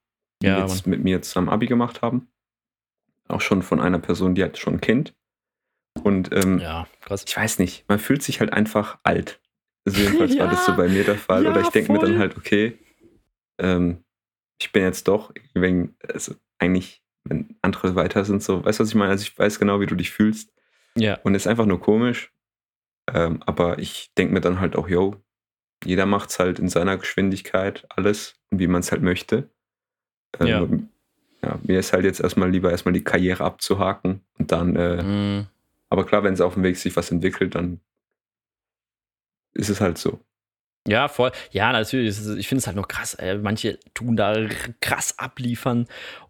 [0.42, 2.28] die Ja, jetzt mit mir zusammen Abi gemacht haben.
[3.28, 5.14] Auch schon von einer Person, die hat schon ein Kind.
[6.04, 6.88] Und ähm, Ja,
[7.26, 9.40] ich weiß nicht, man fühlt sich halt einfach alt.
[9.86, 11.44] Also jedenfalls war das so Ja, bei mir der Fall.
[11.44, 12.78] ja, Oder ich denke mir dann halt, okay,
[13.60, 14.04] ähm,
[14.60, 18.90] ich bin jetzt doch, wenn, also eigentlich, wenn andere weiter sind, so, weißt du, was
[18.90, 19.12] ich meine?
[19.12, 20.52] Also ich weiß genau, wie du dich fühlst.
[20.96, 22.34] Ja, Und ist einfach nur komisch.
[23.14, 25.16] Ähm, aber ich denke mir dann halt auch, yo,
[25.86, 29.50] jeder macht es halt in seiner Geschwindigkeit alles wie man es halt möchte.
[30.40, 30.90] Ähm,
[31.42, 31.50] Ja.
[31.50, 35.48] ja, mir ist halt jetzt erstmal lieber erstmal die Karriere abzuhaken und dann, äh, mm,
[35.90, 37.82] aber klar, wenn es auf dem Weg sich was entwickelt, dann
[39.54, 40.20] ist es halt so.
[40.88, 41.32] ja, voll.
[41.52, 42.10] Ja, natürlich.
[42.10, 43.14] es Ich finde es halt noch krass.
[43.16, 43.38] Ey.
[43.38, 44.48] Manche tun da
[44.82, 45.88] krass abliefern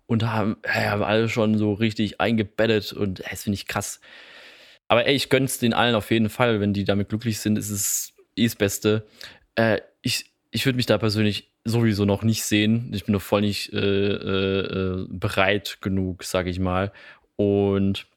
[0.08, 4.00] und haben, ey, haben alle schon so richtig eingebettet und ey, das finde ich krass.
[4.88, 6.60] Aber ey, ich gönn's den allen auf jeden Fall.
[6.62, 9.06] Wenn die damit glücklich sind, ist es eh das Beste.
[9.56, 12.91] Äh, ich ich würde mich da persönlich sowieso noch nicht sehen.
[12.93, 16.91] Ich bin noch voll nicht äh, äh, äh, bereit genug, sage ich mal.
[17.36, 18.08] Und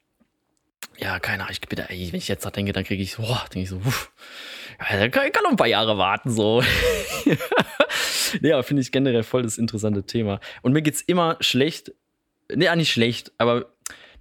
[0.97, 3.17] ja, keine Ahnung, ich bin da, ey, wenn ich jetzt da denke, dann kriege ich,
[3.17, 4.11] boah, denke ich so, uff,
[4.79, 6.63] ja, kann, kann noch ein paar Jahre warten, so.
[8.41, 10.39] ja, finde ich generell voll das interessante Thema.
[10.61, 11.93] Und mir geht's immer schlecht,
[12.53, 13.71] nee, auch nicht schlecht, aber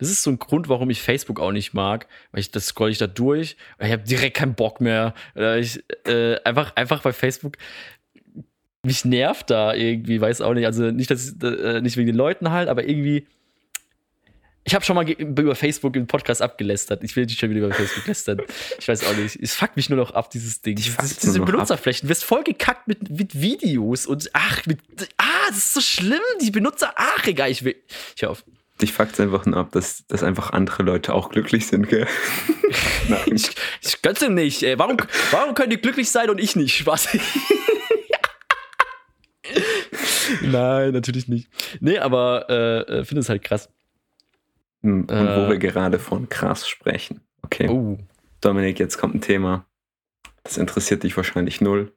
[0.00, 2.90] das ist so ein Grund, warum ich Facebook auch nicht mag, weil ich das scroll
[2.90, 5.14] ich da durch, und ich habe direkt keinen Bock mehr.
[5.36, 7.56] Oder Ich, äh, einfach, einfach bei Facebook
[8.82, 10.66] mich nervt da irgendwie, weiß auch nicht.
[10.66, 13.26] Also nicht, dass ich, äh, nicht wegen den Leuten halt, aber irgendwie.
[14.62, 17.02] Ich habe schon mal über Facebook im Podcast abgelästert.
[17.02, 18.42] Ich will nicht schon wieder über Facebook lästern.
[18.78, 19.36] Ich weiß auch nicht.
[19.42, 20.76] Es fuckt mich nur noch ab, dieses Ding.
[20.76, 21.40] Dich Das, diese.
[21.40, 22.06] Benutzerflächen.
[22.06, 24.78] Du wirst voll gekackt mit, mit Videos und ach, mit,
[25.16, 26.20] ah, das ist so schlimm.
[26.42, 27.76] Die Benutzer, ach, egal, ich will.
[28.14, 28.44] Ich hör auf.
[28.80, 32.06] Dich fuckt es einfach nur ab, dass, dass einfach andere Leute auch glücklich sind, gell?
[33.08, 33.20] Nein.
[33.34, 33.50] Ich,
[33.82, 34.62] ich ihm nicht.
[34.62, 34.78] Ey.
[34.78, 34.96] Warum,
[35.30, 36.76] warum können die glücklich sein und ich nicht?
[36.78, 37.08] Spaß.
[40.42, 41.48] Nein, natürlich nicht.
[41.80, 43.68] Nee, aber äh, finde es halt krass.
[44.82, 45.36] Hm, Und Äh.
[45.46, 47.20] wo wir gerade von krass sprechen.
[47.42, 47.98] Okay, Oh.
[48.40, 49.66] Dominik, jetzt kommt ein Thema.
[50.44, 51.92] Das interessiert dich wahrscheinlich null.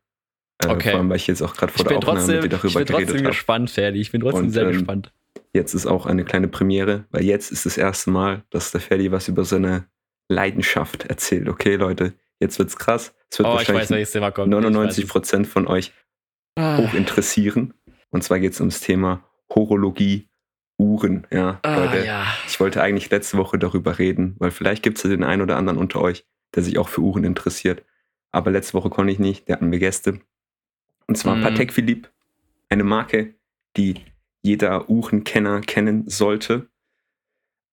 [0.63, 0.91] Äh, Okay.
[0.91, 2.55] Vor allem, weil ich jetzt auch gerade Ich vor der bin Aufnahme trotzdem, mit dir
[2.55, 3.29] ich darüber bin trotzdem geredet habe.
[3.29, 3.99] gespannt, Ferdi.
[4.01, 5.13] Ich bin trotzdem Und, sehr ähm, gespannt.
[5.53, 9.11] Jetzt ist auch eine kleine Premiere, weil jetzt ist das erste Mal, dass der Ferdi
[9.11, 9.85] was über seine
[10.29, 11.47] Leidenschaft erzählt.
[11.47, 13.13] Okay, Leute, jetzt wird's krass.
[13.29, 14.49] Es wird Oh, ich weiß, wahrscheinlich kommt.
[14.49, 15.93] 99 Ich weiß Prozent von euch.
[16.55, 16.77] Ah.
[16.77, 17.73] hoch interessieren.
[18.11, 20.29] Und zwar geht es ums Thema Horologie,
[20.77, 21.25] Uhren.
[21.31, 22.25] Ja, Ah, Leute, ja.
[22.47, 25.57] ich wollte eigentlich letzte Woche darüber reden, weil vielleicht gibt es ja den einen oder
[25.57, 27.83] anderen unter euch, der sich auch für Uhren interessiert.
[28.31, 30.19] Aber letzte Woche konnte ich nicht, da hatten wir Gäste.
[31.07, 31.41] Und zwar Mhm.
[31.41, 32.09] Patek Philippe,
[32.69, 33.33] eine Marke,
[33.77, 33.95] die
[34.43, 36.69] jeder Uhrenkenner kennen sollte.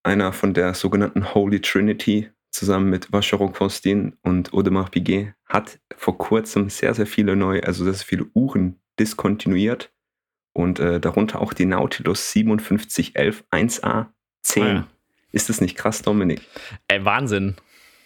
[0.03, 6.17] Einer von der sogenannten Holy Trinity, zusammen mit Vacheron Constantin und Audemars Piguet, hat vor
[6.17, 9.93] kurzem sehr, sehr viele neue, also sehr, sehr viele Uhren diskontinuiert.
[10.53, 14.07] Und äh, darunter auch die Nautilus 5711 1A
[14.43, 14.63] 10.
[14.63, 14.89] Ah, ja.
[15.33, 16.41] Ist das nicht krass, Dominik?
[16.89, 17.57] Ey, Wahnsinn.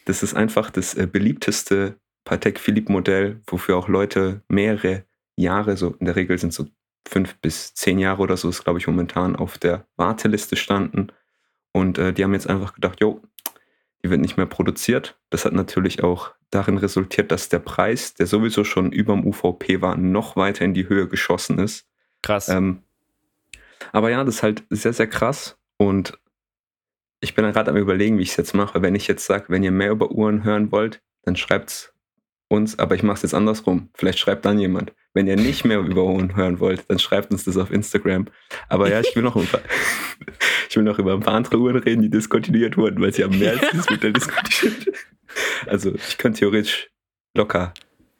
[0.04, 5.04] Das ist einfach das äh, beliebteste Patek Philippe Modell, wofür auch Leute mehrere
[5.36, 6.66] Jahre, so in der Regel sind so
[7.06, 11.08] fünf bis zehn Jahre oder so, ist glaube ich momentan auf der Warteliste standen.
[11.72, 13.20] Und äh, die haben jetzt einfach gedacht, jo,
[14.02, 15.18] die wird nicht mehr produziert.
[15.30, 19.80] Das hat natürlich auch darin resultiert, dass der Preis, der sowieso schon über dem UVP
[19.80, 21.86] war, noch weiter in die Höhe geschossen ist.
[22.22, 22.48] Krass.
[22.48, 22.82] Ähm,
[23.92, 25.58] aber ja, das ist halt sehr, sehr krass.
[25.78, 26.18] Und
[27.20, 28.82] ich bin gerade am überlegen, wie ich es jetzt mache.
[28.82, 31.93] Wenn ich jetzt sage, wenn ihr mehr über Uhren hören wollt, dann schreibt's
[32.54, 33.90] uns, aber ich mache es jetzt andersrum.
[33.94, 34.92] Vielleicht schreibt dann jemand.
[35.12, 38.26] Wenn ihr nicht mehr über Uhren hören wollt, dann schreibt uns das auf Instagram.
[38.68, 39.60] Aber ja, ich will noch, über,
[40.68, 43.38] ich will noch über ein paar andere Uhren reden, die diskontinuiert wurden, weil sie haben
[43.38, 44.88] mehr als dieses Modell diskontinuiert.
[45.66, 46.90] Also ich könnte theoretisch
[47.36, 47.74] locker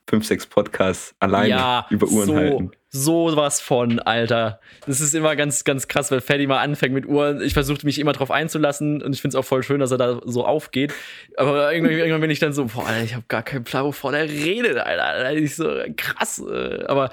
[0.08, 2.70] fünf, sechs Podcasts alleine ja, über Uhren so, halten.
[2.96, 4.60] So was von, Alter.
[4.86, 7.42] Das ist immer ganz, ganz krass, weil Ferdi mal anfängt mit Uhren.
[7.42, 9.98] Ich versuche mich immer drauf einzulassen und ich finde es auch voll schön, dass er
[9.98, 10.94] da so aufgeht.
[11.36, 14.14] Aber irgendwann, irgendwann bin ich dann so, boah, Alter, ich habe gar keinen Plan, wovon
[14.14, 15.32] er redet, Alter.
[15.32, 16.38] Ich so krass.
[16.48, 17.10] äh, Aber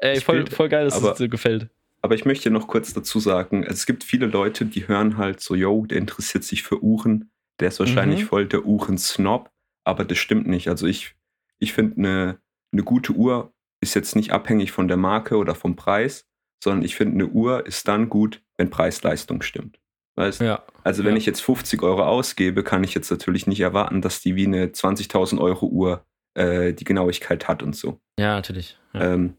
[0.00, 1.68] ey, Ich voll, voll geil, dass aber- es dir gefällt.
[2.02, 5.54] Aber ich möchte noch kurz dazu sagen, es gibt viele Leute, die hören halt so,
[5.54, 8.26] yo, der interessiert sich für Uhren, der ist wahrscheinlich Mhm.
[8.26, 9.48] voll der Uhren-Snob,
[9.84, 10.68] aber das stimmt nicht.
[10.68, 11.14] Also ich,
[11.60, 12.38] ich finde, eine,
[12.74, 13.53] eine gute Uhr
[13.84, 16.26] ist jetzt nicht abhängig von der Marke oder vom Preis,
[16.62, 19.78] sondern ich finde, eine Uhr ist dann gut, wenn Preis-Leistung stimmt.
[20.16, 20.40] Weißt?
[20.40, 20.62] Ja.
[20.84, 21.18] Also wenn Ja.
[21.18, 24.66] ich jetzt 50 Euro ausgebe, kann ich jetzt natürlich nicht erwarten, dass die wie eine
[24.72, 28.00] 20.000 Euro Uhr äh, die Genauigkeit hat und so.
[28.18, 28.78] Ja, natürlich.
[28.92, 29.14] Ja.
[29.14, 29.34] Ähm,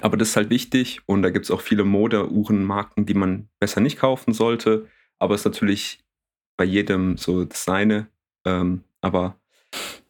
[0.00, 3.80] aber das ist halt wichtig und da gibt es auch viele Mode-Uhrenmarken, die man besser
[3.80, 4.86] nicht kaufen sollte.
[5.18, 6.00] Aber es ist natürlich
[6.56, 8.08] bei jedem so das seine.
[8.44, 9.36] Ähm, aber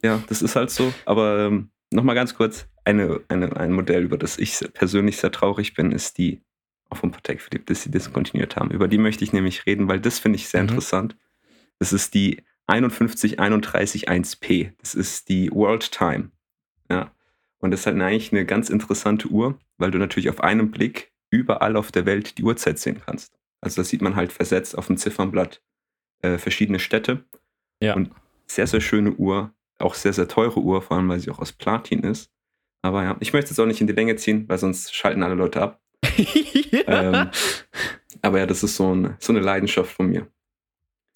[0.03, 0.93] ja, das ist halt so.
[1.05, 5.73] Aber ähm, nochmal ganz kurz, eine, eine, ein Modell, über das ich persönlich sehr traurig
[5.73, 6.41] bin, ist die
[6.89, 8.71] auch von Patek Philippe, dass sie diskontinuiert haben.
[8.71, 10.69] Über die möchte ich nämlich reden, weil das finde ich sehr Mhm.
[10.69, 11.17] interessant.
[11.79, 14.71] Das ist die 51331P.
[14.79, 16.31] Das ist die World Time.
[16.89, 17.11] Ja.
[17.59, 21.11] Und das ist halt eigentlich eine ganz interessante Uhr, weil du natürlich auf einen Blick
[21.31, 23.33] überall auf der Welt die Uhrzeit sehen kannst.
[23.61, 25.61] Also das sieht man halt versetzt auf dem Ziffernblatt
[26.21, 27.25] äh, verschiedene Städte.
[27.81, 27.95] Ja.
[27.95, 28.11] Und
[28.45, 29.51] sehr, sehr schöne Uhr.
[29.79, 32.31] Auch sehr, sehr teure Uhr, vor allem weil sie auch aus Platin ist.
[32.85, 35.33] Aber ja, ich möchte es auch nicht in die Länge ziehen, weil sonst schalten alle
[35.35, 35.81] Leute ab.
[36.87, 37.29] Ähm,
[38.21, 40.27] aber ja, das ist so, ein, so eine Leidenschaft von mir.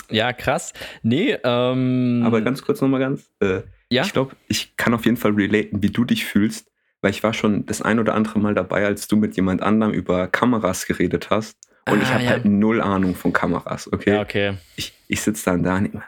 [0.10, 0.74] ja, krass.
[1.04, 2.24] Nee, ähm.
[2.26, 3.30] Aber ganz kurz nochmal ganz.
[3.40, 4.04] Äh, ja.
[4.04, 7.34] Ich glaube, ich kann auf jeden Fall relaten, wie du dich fühlst, weil ich war
[7.34, 11.30] schon das ein oder andere Mal dabei, als du mit jemand anderem über Kameras geredet
[11.30, 11.58] hast.
[11.88, 12.30] Und ich Ah, habe ja.
[12.32, 14.14] halt null Ahnung von Kameras, okay?
[14.16, 14.58] Ja, okay.
[14.76, 16.04] Ich, ich sitze dann da und mir,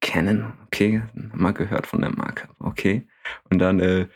[0.00, 3.06] Canon, okay, mal gehört von der Marke, okay.
[3.50, 4.06] Und dann äh,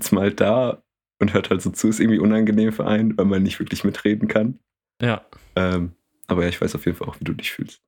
[0.00, 0.82] sitzt man halt da
[1.18, 4.28] und hört halt so zu, ist irgendwie unangenehm für einen, weil man nicht wirklich mitreden
[4.28, 4.58] kann.
[5.00, 5.24] Ja.
[5.56, 5.92] Ähm,
[6.26, 7.82] aber ja, ich weiß auf jeden Fall auch, wie du dich fühlst.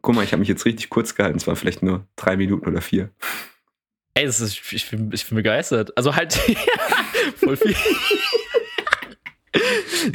[0.00, 2.68] Guck mal, ich habe mich jetzt richtig kurz gehalten, es waren vielleicht nur drei Minuten
[2.68, 3.10] oder vier.
[4.14, 5.96] Ey, das ist, ich, bin, ich bin begeistert.
[5.96, 6.34] Also halt
[7.36, 7.74] voll viel.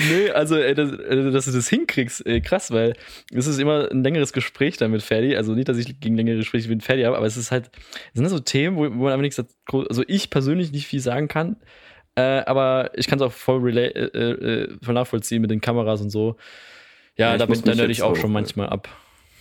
[0.10, 2.94] Nö, also, ey, das, äh, dass du das hinkriegst, ey, krass, weil
[3.34, 5.36] es ist immer ein längeres Gespräch dann mit Ferdi.
[5.36, 7.70] Also nicht, dass ich gegen längere Gespräche mit Ferdi habe, aber es ist halt,
[8.14, 11.58] es sind so Themen, wo, man aber nichts, also ich persönlich nicht viel sagen kann.
[12.16, 14.32] Äh, aber ich kann es auch voll, rela- äh,
[14.64, 16.36] äh, voll nachvollziehen mit den Kameras und so.
[17.18, 18.90] Ja, Ja, da, bin- ich auch auch, schon äh, manchmal ab.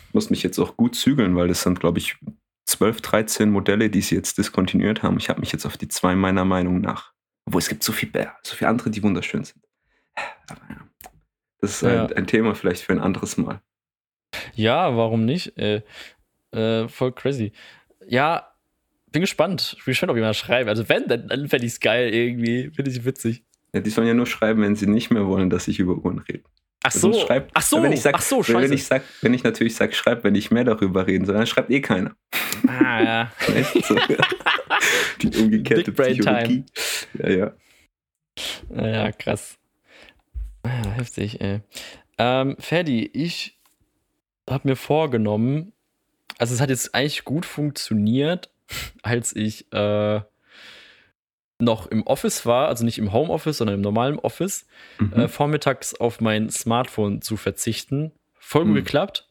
[0.08, 2.16] Ich muss mich jetzt auch gut zügeln, weil das sind, glaube ich,
[2.66, 5.16] 12, 13 Modelle, die sie jetzt diskontinuiert haben.
[5.18, 7.12] Ich habe mich jetzt auf die zwei meiner Meinung nach.
[7.46, 9.64] Obwohl es gibt so viel, mehr, so viele andere, die wunderschön sind.
[11.60, 12.06] Das ist Ja.
[12.06, 13.60] ein, ein Thema vielleicht für ein anderes Mal.
[14.54, 15.56] Ja, warum nicht?
[15.58, 15.82] Äh,
[16.52, 17.52] äh, voll crazy.
[18.06, 18.52] Ja,
[19.10, 19.74] bin gespannt.
[19.78, 20.68] Ich bin gespannt, ob jemand schreibt.
[20.68, 22.70] Also wenn, dann, dann fände ich es geil irgendwie.
[22.70, 23.42] Finde ich witzig.
[23.72, 26.20] Ja, die sollen ja nur schreiben, wenn sie nicht mehr wollen, dass ich über Uhren
[26.20, 26.42] rede.
[26.82, 28.74] Ach Also so, schreibt- ach so, wenn ich sag, ach so, wenn, wenn scheiße.
[28.74, 31.70] ich sag, wenn ich natürlich sage, schreibt, wenn ich mehr darüber reden soll, dann schreibt
[31.70, 32.14] eh keiner.
[32.68, 33.32] ah, ja.
[33.82, 33.96] So.
[35.20, 36.64] die umgekehrte Big Brain Psychologie.
[37.14, 37.52] Ja, ja.
[38.74, 39.57] Ja, krass.
[40.84, 41.60] Ja, heftig, ey.
[42.18, 43.58] Ähm, Ferdi, ich
[44.48, 45.72] habe mir vorgenommen,
[46.38, 48.50] also es hat jetzt eigentlich gut funktioniert,
[49.02, 50.20] als ich äh,
[51.60, 54.66] noch im Office war, also nicht im Homeoffice, sondern im normalen Office,
[54.98, 55.12] Mhm.
[55.14, 58.12] äh, vormittags auf mein Smartphone zu verzichten.
[58.38, 58.76] Voll gut Mhm.
[58.76, 59.28] geklappt.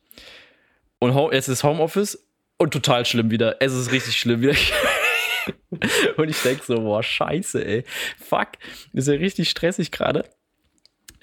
[1.00, 2.26] Und jetzt ist Homeoffice
[2.58, 3.62] und total schlimm wieder.
[3.62, 4.56] Es ist richtig schlimm wieder.
[6.18, 7.84] und ich denke so, boah, scheiße, ey.
[8.18, 8.50] Fuck.
[8.94, 10.26] Ist ja richtig stressig gerade.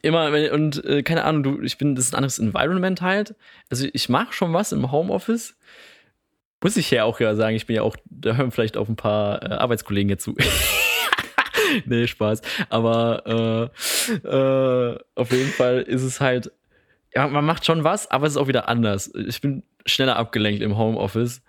[0.05, 3.35] Immer, und äh, keine Ahnung, du, ich bin, das ist ein anderes Environment halt.
[3.71, 5.57] Also ich mache schon was im Homeoffice.
[6.63, 8.97] Muss ich ja auch ja sagen, ich bin ja auch, da hören vielleicht auch ein
[8.97, 10.37] paar äh, Arbeitskollegen jetzt zu.
[11.87, 12.43] nee, Spaß.
[12.69, 13.73] Aber
[14.23, 16.53] äh, äh, auf jeden Fall ist es halt,
[17.15, 19.11] ja, man macht schon was, aber es ist auch wieder anders.
[19.15, 21.41] Ich bin schneller abgelenkt im Homeoffice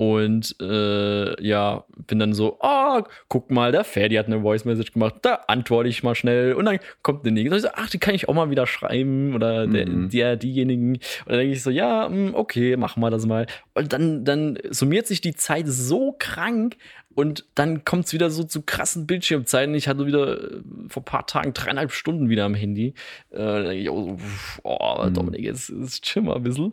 [0.00, 4.94] und äh, ja, bin dann so, oh, guck mal, der Ferdi hat eine Voice Message
[4.94, 7.60] gemacht, da antworte ich mal schnell und dann kommt der nächste.
[7.60, 10.08] So, ach, die kann ich auch mal wieder schreiben oder der, Mhm.
[10.08, 10.92] der diejenigen.
[10.94, 13.44] Und dann denke ich so, ja, mm, okay, machen wir das mal.
[13.74, 16.78] Und dann, dann summiert sich die Zeit so krank
[17.14, 19.74] und dann kommt es wieder so zu krassen Bildschirmzeiten.
[19.74, 22.94] Ich hatte wieder äh, vor ein paar Tagen dreieinhalb Stunden wieder am Handy.
[23.32, 24.16] Äh, da denke ich, oh,
[24.62, 25.12] oh Mhm.
[25.12, 26.72] Dominik, jetzt, jetzt chill mal ein bisschen.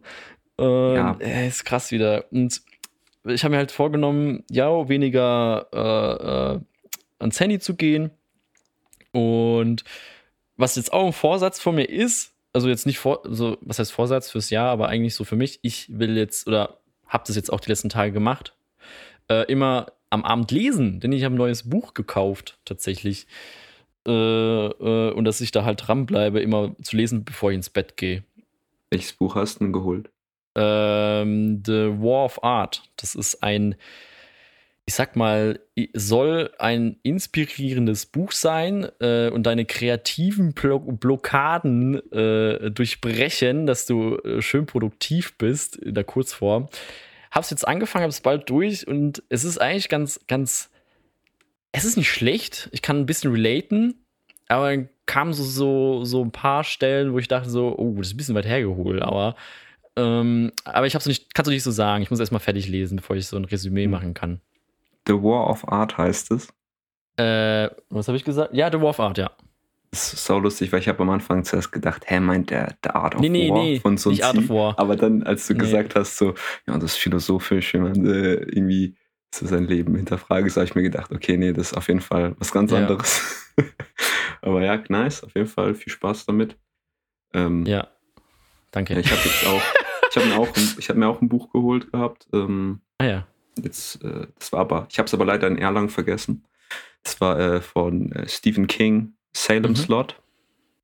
[0.59, 1.17] Ähm, Ja.
[1.19, 2.23] äh, ist krass wieder.
[2.31, 2.61] Und
[3.27, 6.59] ich habe mir halt vorgenommen, ja, weniger äh, äh,
[7.19, 8.11] ans Handy zu gehen.
[9.11, 9.83] Und
[10.55, 13.91] was jetzt auch ein Vorsatz von mir ist, also jetzt nicht vor, so, was heißt
[13.91, 17.51] Vorsatz fürs Jahr, aber eigentlich so für mich, ich will jetzt oder habe das jetzt
[17.51, 18.55] auch die letzten Tage gemacht,
[19.29, 23.27] äh, immer am Abend lesen, denn ich habe ein neues Buch gekauft, tatsächlich.
[24.07, 27.97] Äh, äh, und dass ich da halt dranbleibe, immer zu lesen, bevor ich ins Bett
[27.97, 28.23] gehe.
[28.89, 30.09] Welches Buch hast du denn geholt?
[30.57, 32.83] Ähm, The War of Art.
[32.97, 33.75] Das ist ein,
[34.85, 35.59] ich sag mal,
[35.93, 44.17] soll ein inspirierendes Buch sein äh, und deine kreativen Blo Blockaden äh, durchbrechen, dass du
[44.17, 46.67] äh, schön produktiv bist in der Kurzform.
[47.31, 50.71] Hab's jetzt angefangen, hab's bald durch und es ist eigentlich ganz, ganz.
[51.71, 52.69] Es ist nicht schlecht.
[52.71, 54.05] Ich kann ein bisschen relaten,
[54.47, 58.13] aber kamen so, so, so ein paar Stellen, wo ich dachte so, oh, das ist
[58.13, 59.35] ein bisschen weit hergeholt, aber
[59.97, 62.03] ähm, aber ich hab's nicht, kannst du nicht so sagen.
[62.03, 63.91] Ich muss erstmal fertig lesen, bevor ich so ein Resümee hm.
[63.91, 64.39] machen kann.
[65.07, 66.47] The War of Art heißt es.
[67.17, 68.53] Äh, was habe ich gesagt?
[68.53, 69.31] Ja, The War of Art, ja.
[69.91, 72.91] Das ist so lustig, weil ich habe am Anfang zuerst gedacht, hä, meint der The
[72.91, 74.77] Art of nee, nee, War nee, von Sun nicht Art of War.
[74.77, 75.59] Aber dann, als du nee.
[75.59, 76.35] gesagt hast, so,
[76.67, 78.95] ja, das ist philosophisch, wenn man äh, irgendwie
[79.33, 82.01] so sein Leben hinterfrage, so habe ich mir gedacht, okay, nee, das ist auf jeden
[82.01, 82.79] Fall was ganz ja.
[82.79, 83.53] anderes.
[84.41, 86.57] Aber ja, nice, auf jeden Fall viel Spaß damit.
[87.33, 87.87] Ähm, ja,
[88.71, 88.93] danke.
[88.93, 89.61] Ja, ich habe jetzt auch,
[90.17, 92.27] ich habe mir, auch ein, hab mir auch ein Buch geholt gehabt.
[92.33, 93.27] Ähm, ah ja.
[93.61, 96.43] Jetzt, äh, das war aber, ich habe es aber leider in Erlangen vergessen.
[97.03, 99.75] Das war äh, von äh, Stephen King, Salem mhm.
[99.75, 100.21] Slot.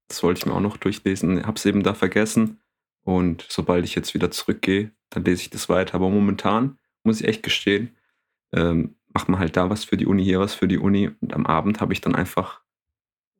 [0.08, 1.46] Das wollte ich mir auch noch durchlesen.
[1.46, 2.60] Habe es eben da vergessen.
[3.04, 5.96] Und sobald ich jetzt wieder zurückgehe, dann lese ich das weiter.
[5.96, 7.96] Aber momentan muss ich echt gestehen,
[8.54, 11.12] ähm, macht man halt da was für die Uni, hier was für die Uni.
[11.22, 12.62] Und am Abend habe ich dann einfach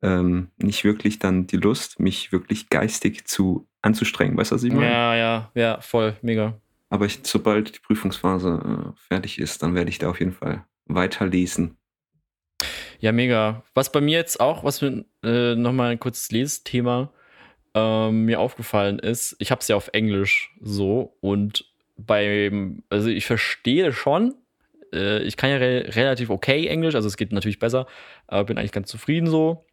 [0.02, 4.36] ähm, nicht wirklich dann die Lust, mich wirklich geistig zu anzustrengen.
[4.36, 4.90] Weißt du, was ich meine?
[4.90, 6.60] Ja, ja, ja, voll, mega.
[6.90, 10.64] Aber ich, sobald die Prüfungsphase äh, fertig ist, dann werde ich da auf jeden Fall
[10.86, 11.76] weiterlesen.
[13.00, 13.62] Ja, mega.
[13.74, 17.12] Was bei mir jetzt auch, was mir äh, nochmal ein kurzes Lesthema
[17.74, 21.64] ähm, mir aufgefallen ist, ich habe es ja auf Englisch so und
[21.96, 24.34] beim, also ich verstehe schon,
[24.92, 27.86] äh, ich kann ja re relativ okay Englisch, also es geht natürlich besser,
[28.26, 29.66] aber bin eigentlich ganz zufrieden so.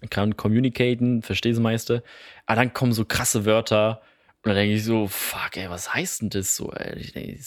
[0.00, 2.02] Ich kann communicaten, verstehe das meiste.
[2.46, 4.02] Aber dann kommen so krasse Wörter,
[4.44, 6.70] und dann denke ich so, fuck, ey, was heißt denn das so?
[6.70, 7.38] Ey?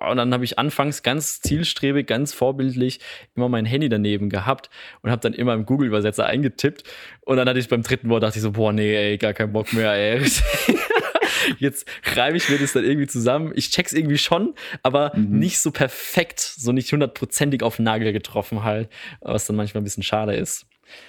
[0.00, 2.98] Und dann habe ich anfangs ganz zielstrebig, ganz vorbildlich
[3.36, 4.68] immer mein Handy daneben gehabt
[5.02, 6.82] und habe dann immer im Google-Übersetzer eingetippt.
[7.20, 9.52] Und dann hatte ich beim dritten Wort, dachte ich so, boah, nee, ey, gar keinen
[9.52, 10.20] Bock mehr, ey.
[11.58, 13.52] Jetzt reibe ich mir das dann irgendwie zusammen.
[13.54, 15.38] Ich check's irgendwie schon, aber mhm.
[15.38, 18.88] nicht so perfekt, so nicht hundertprozentig auf den Nagel getroffen halt,
[19.20, 20.66] was dann manchmal ein bisschen schade ist.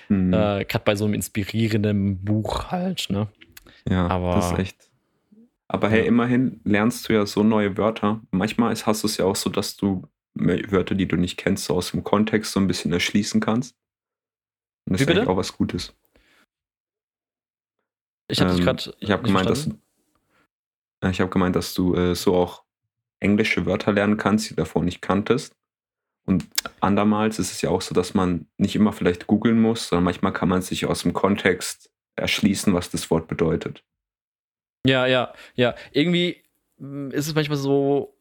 [0.09, 0.33] Mhm.
[0.33, 3.27] Äh, Gerade bei so einem inspirierenden Buch halt, ne?
[3.87, 4.89] Ja, aber, das ist echt.
[5.67, 6.05] Aber hey, ja.
[6.05, 8.21] immerhin lernst du ja so neue Wörter.
[8.31, 11.75] Manchmal hast du es ja auch so, dass du Wörter, die du nicht kennst, so
[11.75, 13.75] aus dem Kontext so ein bisschen erschließen kannst.
[14.85, 15.29] Und das Wie ist bitte?
[15.29, 15.93] auch was Gutes.
[18.29, 18.95] Ich habe ähm, gerade.
[18.99, 19.69] Ich habe gemeint, dass,
[21.11, 22.63] ich habe gemeint, dass du äh, so auch
[23.19, 25.55] englische Wörter lernen kannst, die du davor nicht kanntest.
[26.29, 26.47] Und
[26.79, 30.31] andermals ist es ja auch so, dass man nicht immer vielleicht googeln muss, sondern manchmal
[30.31, 33.83] kann man sich aus dem Kontext erschließen, was das Wort bedeutet.
[34.85, 35.73] Ja, ja, ja.
[35.91, 36.43] Irgendwie
[36.77, 38.15] mm, ist es manchmal so,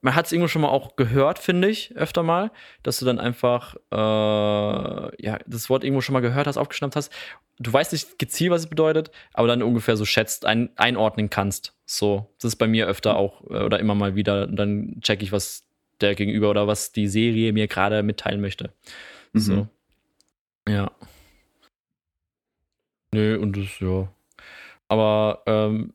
[0.00, 2.50] man hat es irgendwo schon mal auch gehört, finde ich, öfter mal,
[2.82, 7.12] dass du dann einfach äh, ja, das Wort irgendwo schon mal gehört hast, aufgeschnappt hast.
[7.58, 11.74] Du weißt nicht gezielt, was es bedeutet, aber dann ungefähr so schätzt, ein, einordnen kannst.
[11.84, 14.46] So, das ist bei mir öfter auch äh, oder immer mal wieder.
[14.46, 15.69] Dann check ich, was
[16.02, 18.72] der Gegenüber oder was die Serie mir gerade mitteilen möchte.
[19.32, 19.40] Mhm.
[19.40, 19.68] So.
[20.68, 20.90] Ja.
[23.12, 24.12] Nö, und das, ja.
[24.88, 25.92] Aber ähm,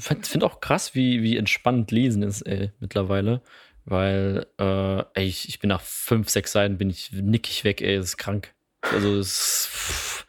[0.00, 3.42] finde auch krass, wie, wie entspannt Lesen ist, ey, mittlerweile.
[3.84, 7.96] Weil, äh, ey, ich, ich bin nach fünf, sechs Seiten bin ich nickig weg, ey,
[7.96, 8.52] das ist krank.
[8.80, 10.26] Also, das ist, pff,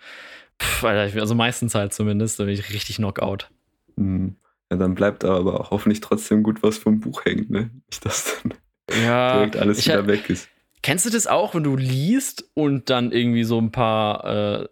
[0.62, 3.50] pff, Alter, also meistens halt zumindest, da bin ich richtig Knockout.
[3.96, 4.36] Mhm.
[4.72, 7.72] Ja, dann bleibt aber hoffentlich trotzdem gut was vom Buch hängen, ne?
[7.90, 8.54] Nicht, dass dann
[8.92, 10.50] ja, direkt alles wieder weg ist.
[10.82, 14.24] Kennst du das auch, wenn du liest und dann irgendwie so ein paar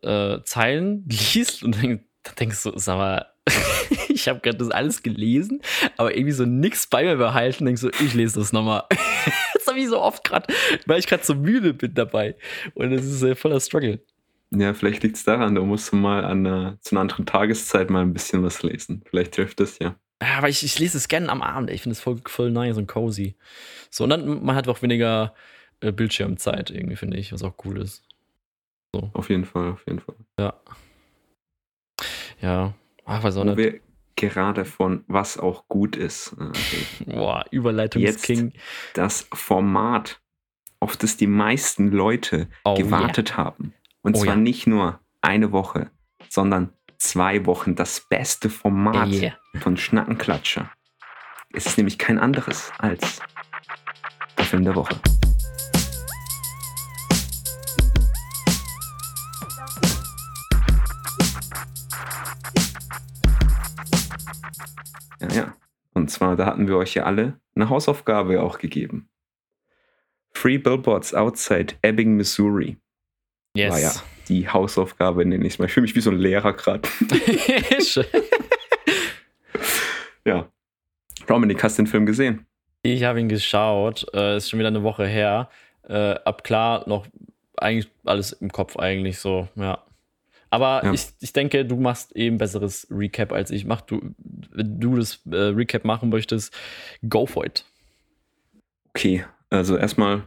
[0.04, 3.26] äh, äh, Zeilen liest und dann, dann denkst du, sag mal,
[4.08, 5.62] ich habe gerade das alles gelesen,
[5.98, 8.84] aber irgendwie so nix bei mir behalten, denkst du, ich lese das nochmal.
[9.54, 10.52] das habe ich so oft gerade,
[10.86, 12.36] weil ich gerade so müde bin dabei.
[12.74, 14.00] Und das ist äh, voller Struggle.
[14.52, 17.90] Ja, vielleicht liegt es daran, da musst du mal an einer, zu einer anderen Tageszeit
[17.90, 19.04] mal ein bisschen was lesen.
[19.10, 19.96] Vielleicht hilft das ja.
[20.22, 21.70] Ja, aber ich, ich lese es gerne am Abend.
[21.70, 23.36] Ich finde es voll, voll nice und cozy.
[23.90, 25.34] So, und dann man hat auch weniger
[25.82, 28.04] äh, Bildschirmzeit irgendwie, finde ich, was auch cool ist.
[28.94, 29.10] So.
[29.14, 30.16] Auf jeden Fall, auf jeden Fall.
[30.40, 30.54] Ja.
[32.42, 32.74] Ja,
[33.06, 33.58] ach, weiß auch Wo nicht.
[33.58, 33.80] Wir
[34.16, 36.36] gerade von was auch gut ist.
[36.40, 38.54] Äh, Boah, Überleitungsking.
[38.94, 40.22] Das Format,
[40.80, 43.38] auf das die meisten Leute oh, gewartet yeah.
[43.38, 43.74] haben.
[44.02, 44.40] Und oh, zwar ja.
[44.40, 45.90] nicht nur eine Woche,
[46.30, 47.76] sondern zwei Wochen.
[47.76, 49.38] Das beste Format yeah.
[49.60, 50.72] Von Schnackenklatscher.
[51.54, 53.22] Es ist nämlich kein anderes als
[54.38, 55.00] der Film der Woche.
[65.22, 65.54] Ja, ja.
[65.94, 69.10] Und zwar, da hatten wir euch ja alle eine Hausaufgabe auch gegeben.
[70.34, 72.78] Free Billboards Outside Ebbing, Missouri.
[73.56, 73.72] Yes.
[73.72, 73.94] War ja
[74.28, 75.66] die Hausaufgabe, nenne ich es mal.
[75.66, 76.88] Ich fühle mich wie so ein Lehrer gerade.
[80.26, 80.50] ja.
[81.28, 82.46] Dominik, hast du den Film gesehen?
[82.82, 84.06] Ich habe ihn geschaut.
[84.14, 85.50] Äh, ist schon wieder eine Woche her.
[85.88, 87.08] Äh, ab klar noch
[87.58, 89.84] eigentlich alles im Kopf eigentlich so, ja.
[90.50, 90.94] Aber ja.
[90.94, 93.66] ich, ich denke, du machst eben besseres Recap als ich.
[93.66, 94.02] Mach du,
[94.52, 96.56] wenn du das äh, Recap machen möchtest,
[97.10, 97.66] go for it.
[98.90, 100.24] Okay, also erstmal,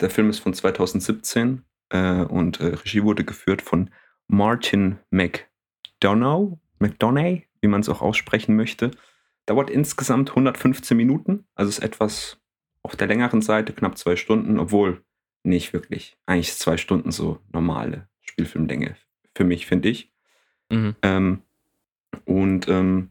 [0.00, 3.90] der Film ist von 2017 äh, und äh, Regie wurde geführt von
[4.26, 8.90] Martin McDonough, McDonough, wie man es auch aussprechen möchte.
[9.46, 12.40] Dauert insgesamt 115 Minuten, also ist etwas
[12.82, 15.02] auf der längeren Seite, knapp zwei Stunden, obwohl
[15.42, 16.16] nicht wirklich.
[16.26, 18.96] Eigentlich ist zwei Stunden so normale Spielfilmlänge
[19.34, 20.12] für mich, finde ich.
[20.70, 20.96] Mhm.
[21.02, 21.42] Ähm,
[22.24, 23.10] und ähm,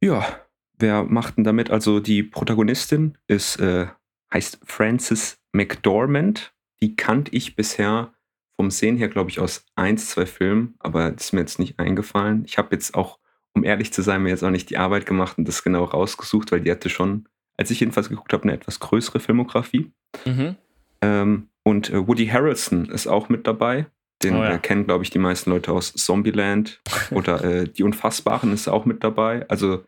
[0.00, 0.40] ja,
[0.78, 1.70] wer macht denn damit?
[1.70, 3.86] Also die Protagonistin ist, äh,
[4.32, 6.54] heißt Frances McDormand.
[6.80, 8.12] Die kannte ich bisher
[8.56, 11.78] vom Sehen her, glaube ich, aus ein, zwei Filmen, aber das ist mir jetzt nicht
[11.78, 12.44] eingefallen.
[12.44, 13.18] Ich habe jetzt auch,
[13.54, 16.52] um ehrlich zu sein, mir jetzt auch nicht die Arbeit gemacht und das genau rausgesucht,
[16.52, 19.92] weil die hatte schon, als ich jedenfalls geguckt habe, eine etwas größere Filmografie.
[20.24, 20.56] Mhm.
[21.02, 23.86] Ähm, und äh, Woody Harrelson ist auch mit dabei.
[24.22, 24.52] Den oh ja.
[24.52, 26.80] äh, kennen, glaube ich, die meisten Leute aus Zombieland.
[27.10, 29.48] Oder äh, Die Unfassbaren ist auch mit dabei.
[29.48, 29.84] Also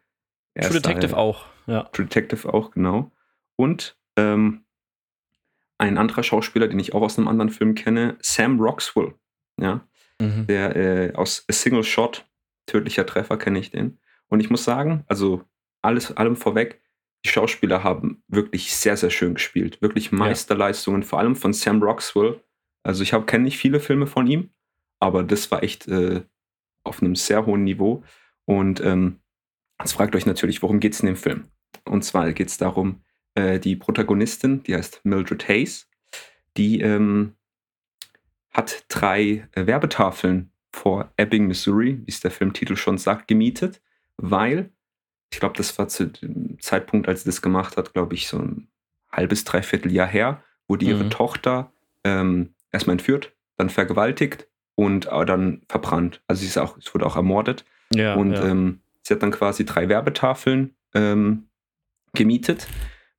[0.60, 1.84] True Detective da, auch, ja.
[1.84, 3.10] True Detective auch, genau.
[3.56, 4.64] Und ähm,
[5.78, 9.14] ein anderer Schauspieler, den ich auch aus einem anderen Film kenne, Sam Roxwell.
[9.60, 9.80] Ja.
[10.20, 10.46] Mhm.
[10.46, 12.24] Der äh, aus A Single Shot,
[12.66, 13.98] tödlicher Treffer, kenne ich den.
[14.28, 15.42] Und ich muss sagen, also
[15.82, 16.80] alles, allem vorweg,
[17.24, 19.80] die Schauspieler haben wirklich sehr, sehr schön gespielt.
[19.80, 21.06] Wirklich Meisterleistungen, ja.
[21.06, 22.42] vor allem von Sam Roxwell.
[22.82, 24.50] Also ich kenne nicht viele Filme von ihm,
[25.00, 26.22] aber das war echt äh,
[26.82, 28.04] auf einem sehr hohen Niveau.
[28.44, 29.20] Und ähm,
[29.80, 31.48] jetzt fragt euch natürlich, worum geht es in dem Film?
[31.84, 33.02] Und zwar geht es darum,
[33.34, 35.88] äh, die Protagonistin, die heißt Mildred Hayes,
[36.56, 37.34] die ähm,
[38.50, 43.80] hat drei äh, Werbetafeln vor Ebbing, Missouri, wie es der Filmtitel schon sagt, gemietet,
[44.16, 44.70] weil
[45.30, 48.38] ich glaube, das war zu dem Zeitpunkt, als sie das gemacht hat, glaube ich, so
[48.38, 48.68] ein
[49.10, 51.10] halbes, dreiviertel Jahr her, wurde ihre mhm.
[51.10, 51.72] Tochter
[52.04, 56.22] ähm, erstmal entführt, dann vergewaltigt und äh, dann verbrannt.
[56.26, 57.64] Also sie ist auch, es wurde auch ermordet.
[57.94, 58.44] Ja, und ja.
[58.44, 61.48] Ähm, sie hat dann quasi drei Werbetafeln ähm,
[62.12, 62.68] gemietet,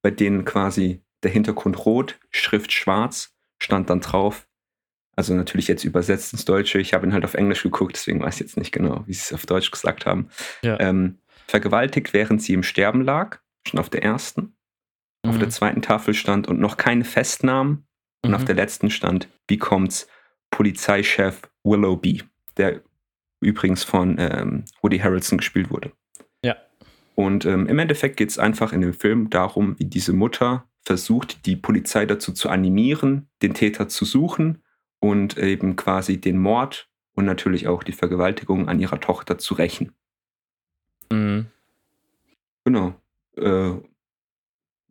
[0.02, 4.48] bei denen quasi der Hintergrund rot, Schrift schwarz, stand dann drauf.
[5.16, 6.80] Also natürlich jetzt übersetzt ins Deutsche.
[6.80, 9.22] Ich habe ihn halt auf Englisch geguckt, deswegen weiß ich jetzt nicht genau, wie sie
[9.22, 10.30] es auf Deutsch gesagt haben.
[10.62, 10.80] Ja.
[10.80, 14.56] Ähm, vergewaltigt, während sie im Sterben lag, schon auf der ersten.
[15.24, 15.30] Mhm.
[15.30, 15.52] Auf der mhm.
[15.52, 17.88] zweiten Tafel stand und noch keine Festnahmen.
[18.24, 18.36] Und mhm.
[18.36, 20.08] auf der letzten stand, wie kommt's,
[20.52, 22.24] Polizeichef Willoughby,
[22.58, 22.82] der
[23.42, 25.92] übrigens von ähm, Woody Harrelson gespielt wurde.
[26.44, 26.56] Ja.
[27.16, 31.46] Und ähm, im Endeffekt geht es einfach in dem Film darum, wie diese Mutter versucht,
[31.46, 34.62] die Polizei dazu zu animieren, den Täter zu suchen
[35.10, 39.92] und eben quasi den Mord und natürlich auch die Vergewaltigung an ihrer Tochter zu rächen.
[41.12, 41.46] Mhm.
[42.64, 42.96] Genau.
[43.38, 43.74] Äh,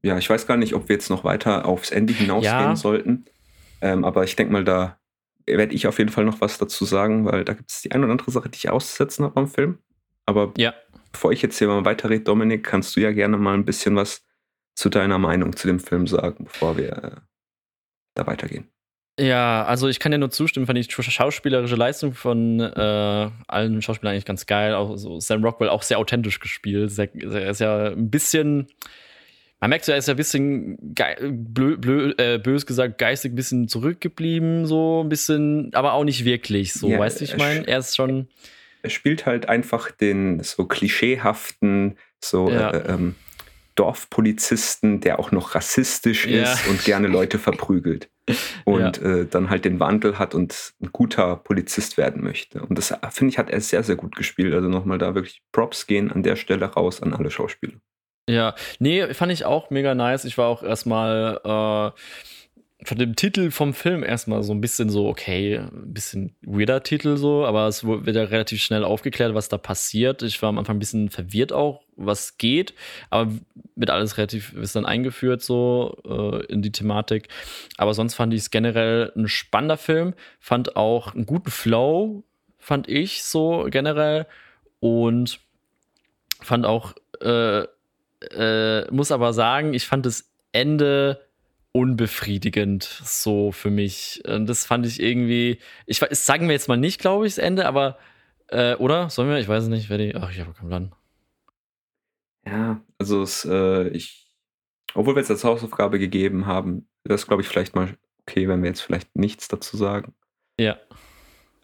[0.03, 2.77] ja, ich weiß gar nicht, ob wir jetzt noch weiter aufs Ende hinausgehen ja.
[2.77, 3.25] sollten.
[3.81, 4.99] Ähm, aber ich denke mal, da
[5.47, 8.05] werde ich auf jeden Fall noch was dazu sagen, weil da gibt es die eine
[8.05, 9.79] oder andere Sache, die ich auszusetzen habe am Film.
[10.27, 10.75] Aber ja.
[11.11, 14.25] bevor ich jetzt hier mal weiterrede, Dominik, kannst du ja gerne mal ein bisschen was
[14.77, 17.17] zu deiner Meinung zu dem Film sagen, bevor wir äh,
[18.15, 18.69] da weitergehen.
[19.19, 23.81] Ja, also ich kann dir nur zustimmen, fand ich die schauspielerische Leistung von äh, allen
[23.81, 24.75] Schauspielern eigentlich ganz geil.
[24.75, 26.93] Auch so Sam Rockwell auch sehr authentisch gespielt.
[26.99, 28.67] Er ist ja ein bisschen,
[29.61, 33.37] man merkt so, er ist ja ein bisschen blö, blö, äh, bös gesagt, geistig ein
[33.37, 37.69] bisschen zurückgeblieben, so ein bisschen, aber auch nicht wirklich so, ja, weißt du, ich meine?
[37.69, 38.27] Er ist schon.
[38.83, 42.71] Er spielt halt einfach den so klischeehaften, so ja.
[42.71, 43.15] äh, ähm,
[43.75, 46.43] Dorfpolizisten, der auch noch rassistisch ja.
[46.43, 48.11] ist und gerne Leute verprügelt.
[48.65, 49.17] Und ja.
[49.17, 52.63] äh, dann halt den Wandel hat und ein guter Polizist werden möchte.
[52.63, 54.55] Und das, finde ich, hat er sehr, sehr gut gespielt.
[54.55, 57.75] Also nochmal da wirklich Props gehen an der Stelle raus an alle Schauspieler.
[58.27, 60.25] Ja, nee, fand ich auch mega nice.
[60.25, 62.01] Ich war auch erstmal äh,
[62.85, 67.17] von dem Titel vom Film erstmal so ein bisschen so, okay, ein bisschen weirder Titel
[67.17, 70.23] so, aber es wird ja relativ schnell aufgeklärt, was da passiert.
[70.23, 72.75] Ich war am Anfang ein bisschen verwirrt auch, was geht,
[73.11, 73.33] aber
[73.75, 77.29] mit alles relativ ist dann eingeführt so äh, in die Thematik.
[77.79, 82.23] Aber sonst fand ich es generell ein spannender Film, fand auch einen guten Flow,
[82.59, 84.27] fand ich so generell
[84.81, 85.41] und
[86.41, 87.65] fand auch, äh,
[88.31, 91.21] äh, muss aber sagen, ich fand das Ende
[91.75, 94.23] unbefriedigend so für mich.
[94.27, 97.67] Und das fand ich irgendwie, ich sagen wir jetzt mal nicht, glaube ich, das Ende,
[97.67, 97.99] aber
[98.49, 99.11] äh, oder?
[99.11, 99.39] Sollen wir?
[99.39, 100.15] Ich weiß es nicht, wer die.
[100.15, 100.95] Ach, ich habe keinen Plan.
[102.47, 104.31] Ja, also es, äh, ich,
[104.95, 108.63] obwohl wir jetzt als Hausaufgabe gegeben haben, wäre es, glaube ich, vielleicht mal okay, wenn
[108.63, 110.15] wir jetzt vielleicht nichts dazu sagen.
[110.59, 110.77] Ja.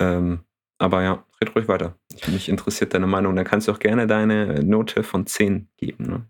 [0.00, 0.40] Ähm,
[0.78, 1.96] aber ja, red ruhig weiter.
[2.26, 3.36] mich interessiert deine Meinung.
[3.36, 6.04] Dann kannst du auch gerne deine Note von 10 geben.
[6.04, 6.26] Ne?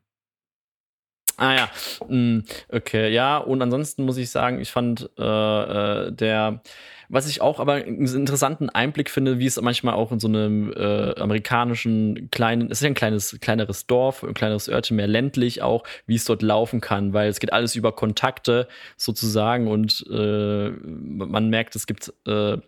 [1.40, 1.70] Ah ja,
[2.06, 3.38] hm, okay, ja.
[3.38, 6.60] Und ansonsten muss ich sagen, ich fand äh, äh, der,
[7.08, 10.70] was ich auch aber einen interessanten Einblick finde, wie es manchmal auch in so einem
[10.70, 15.62] äh, amerikanischen kleinen, es ist ja ein kleines, kleineres Dorf, ein kleineres Örtchen, mehr ländlich
[15.62, 18.68] auch, wie es dort laufen kann, weil es geht alles über Kontakte
[18.98, 22.58] sozusagen und äh, man merkt, es gibt äh,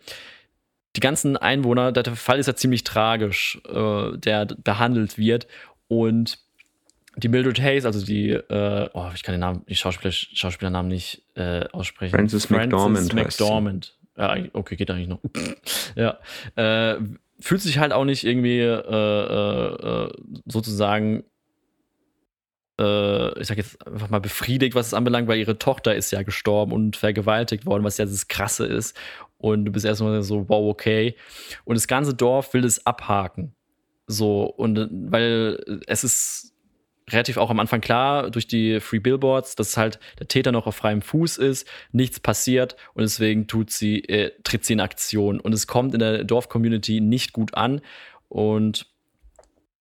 [0.95, 5.45] die ganzen Einwohner, der Fall ist ja ziemlich tragisch, äh, der behandelt wird.
[5.87, 6.39] Und
[7.15, 11.23] die Mildred Hayes, also die, äh, oh, ich kann den Namen, die Schauspieler, Schauspielernamen nicht
[11.35, 12.15] äh, aussprechen.
[12.15, 13.13] Francis, Francis McDormand.
[13.13, 13.97] McDormand.
[14.17, 15.19] Ja, okay, geht eigentlich noch.
[15.95, 16.19] ja.
[16.55, 16.99] Äh,
[17.39, 20.09] fühlt sich halt auch nicht irgendwie äh, äh,
[20.45, 21.23] sozusagen
[22.79, 26.23] äh, ich sag jetzt einfach mal befriedigt, was es anbelangt, weil ihre Tochter ist ja
[26.23, 28.97] gestorben und vergewaltigt worden, was ja das Krasse ist.
[29.37, 31.15] Und du bist erstmal so, wow, okay.
[31.65, 33.53] Und das ganze Dorf will es abhaken.
[34.07, 36.52] So, und weil es ist
[37.13, 40.75] relativ auch am Anfang klar durch die Free Billboards, dass halt der Täter noch auf
[40.75, 45.39] freiem Fuß ist, nichts passiert und deswegen tut sie, äh, tritt sie in Aktion.
[45.39, 47.81] Und es kommt in der Dorf-Community nicht gut an.
[48.29, 48.87] Und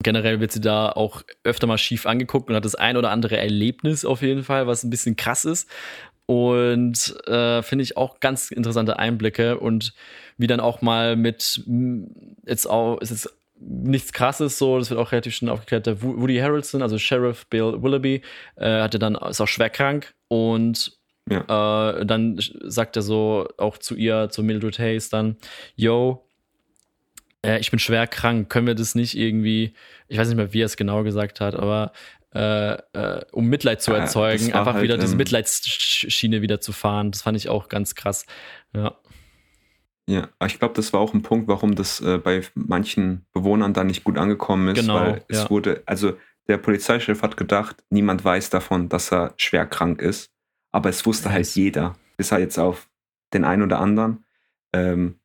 [0.02, 3.36] generell wird sie da auch öfter mal schief angeguckt und hat das ein oder andere
[3.36, 5.68] Erlebnis auf jeden Fall, was ein bisschen krass ist.
[6.26, 9.92] Und äh, finde ich auch ganz interessante Einblicke und
[10.38, 11.62] wie dann auch mal mit
[12.46, 13.28] jetzt auch, ist jetzt
[13.64, 15.86] nichts krasses so, das wird auch relativ schnell aufgeklärt.
[15.86, 18.22] Der Woody Harrelson, also Sheriff Bill Willoughby,
[18.56, 20.98] äh, hatte dann, ist auch schwer krank und
[21.30, 21.98] ja.
[21.98, 25.36] äh, dann sagt er so auch zu ihr, zu Mildred Hayes dann,
[25.76, 26.26] yo,
[27.44, 29.74] äh, ich bin schwer krank, können wir das nicht irgendwie,
[30.08, 31.92] ich weiß nicht mehr, wie er es genau gesagt hat, aber
[32.34, 37.10] äh, äh, um Mitleid zu erzeugen, ja, einfach halt, wieder diese Mitleidsschiene wieder zu fahren.
[37.10, 38.24] Das fand ich auch ganz krass.
[38.74, 38.96] Ja.
[40.12, 43.82] Ja, ich glaube, das war auch ein Punkt, warum das äh, bei manchen Bewohnern da
[43.82, 45.50] nicht gut angekommen ist, genau, weil es ja.
[45.50, 50.30] wurde, also der Polizeichef hat gedacht, niemand weiß davon, dass er schwer krank ist,
[50.70, 51.34] aber es wusste yes.
[51.34, 52.90] halt jeder, bis er jetzt auf
[53.32, 54.26] den einen oder anderen.
[54.74, 55.18] Ähm,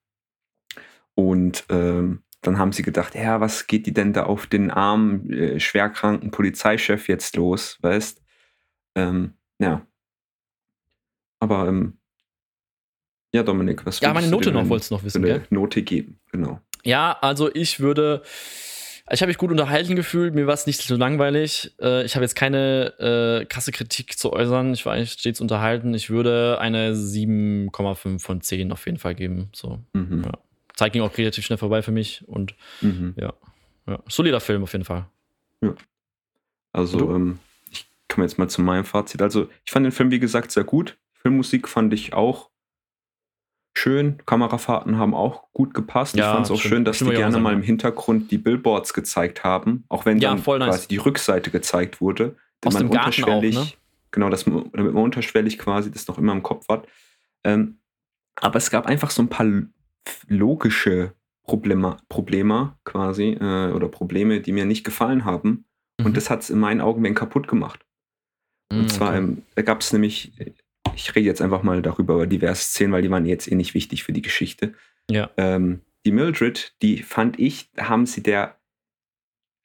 [1.15, 5.29] und ähm, dann haben sie gedacht, ja, was geht die denn da auf den armen,
[5.33, 8.21] äh, schwerkranken Polizeichef jetzt los, weißt?
[8.95, 9.85] Ähm, ja.
[11.41, 11.97] Aber ähm,
[13.33, 15.47] ja, Dominik, was Ja, meine Note noch wolltest du noch wissen, eine gell?
[15.49, 16.61] Note geben, genau.
[16.83, 18.21] Ja, also ich würde.
[19.09, 21.73] Ich habe mich gut unterhalten gefühlt, mir war es nicht so langweilig.
[21.81, 24.73] Äh, ich habe jetzt keine äh, krasse Kritik zu äußern.
[24.73, 25.93] Ich war eigentlich stets unterhalten.
[25.93, 29.49] Ich würde eine 7,5 von 10 auf jeden Fall geben.
[29.53, 30.23] So, mhm.
[30.25, 30.31] ja.
[30.75, 33.13] Zeit ging auch relativ schnell vorbei für mich und mhm.
[33.15, 33.33] ja,
[33.87, 33.99] ja.
[34.09, 35.05] Solider Film auf jeden Fall.
[35.61, 35.73] Ja.
[36.73, 37.39] Also, ähm,
[37.71, 39.21] ich komme jetzt mal zu meinem Fazit.
[39.21, 40.97] Also, ich fand den Film, wie gesagt, sehr gut.
[41.13, 42.49] Filmmusik fand ich auch
[43.77, 44.17] schön.
[44.25, 46.15] Kamerafahrten haben auch gut gepasst.
[46.15, 49.43] Ja, ich fand es auch schön, dass die gerne mal im Hintergrund die Billboards gezeigt
[49.43, 50.87] haben, auch wenn ja, dann quasi nice.
[50.87, 52.35] die Rückseite gezeigt wurde.
[52.65, 53.71] Aus man dem unterschwellig, auch, ne?
[54.11, 56.87] genau, dass man, damit man unterschwellig quasi das noch immer im Kopf hat.
[57.43, 57.79] Ähm,
[58.35, 59.45] aber es gab einfach so ein paar
[60.27, 61.13] logische
[61.43, 65.65] Probleme, Probleme quasi äh, oder Probleme, die mir nicht gefallen haben.
[65.99, 66.07] Mhm.
[66.07, 67.85] Und das hat es in meinen Augen wenn kaputt gemacht.
[68.69, 70.33] Und mhm, zwar ähm, gab es nämlich,
[70.95, 73.73] ich rede jetzt einfach mal darüber über diverse Szenen, weil die waren jetzt eh nicht
[73.73, 74.73] wichtig für die Geschichte.
[75.09, 75.29] Ja.
[75.37, 78.57] Ähm, die Mildred, die fand ich, haben sie der,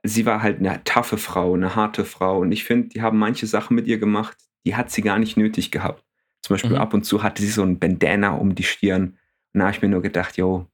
[0.03, 2.41] sie war halt eine taffe Frau, eine harte Frau.
[2.41, 5.37] Und ich finde, die haben manche Sachen mit ihr gemacht, die hat sie gar nicht
[5.37, 6.05] nötig gehabt.
[6.43, 6.79] Zum Beispiel mhm.
[6.79, 9.19] ab und zu hatte sie so ein Bandana um die Stirn
[9.53, 10.67] und da habe ich mir nur gedacht, jo,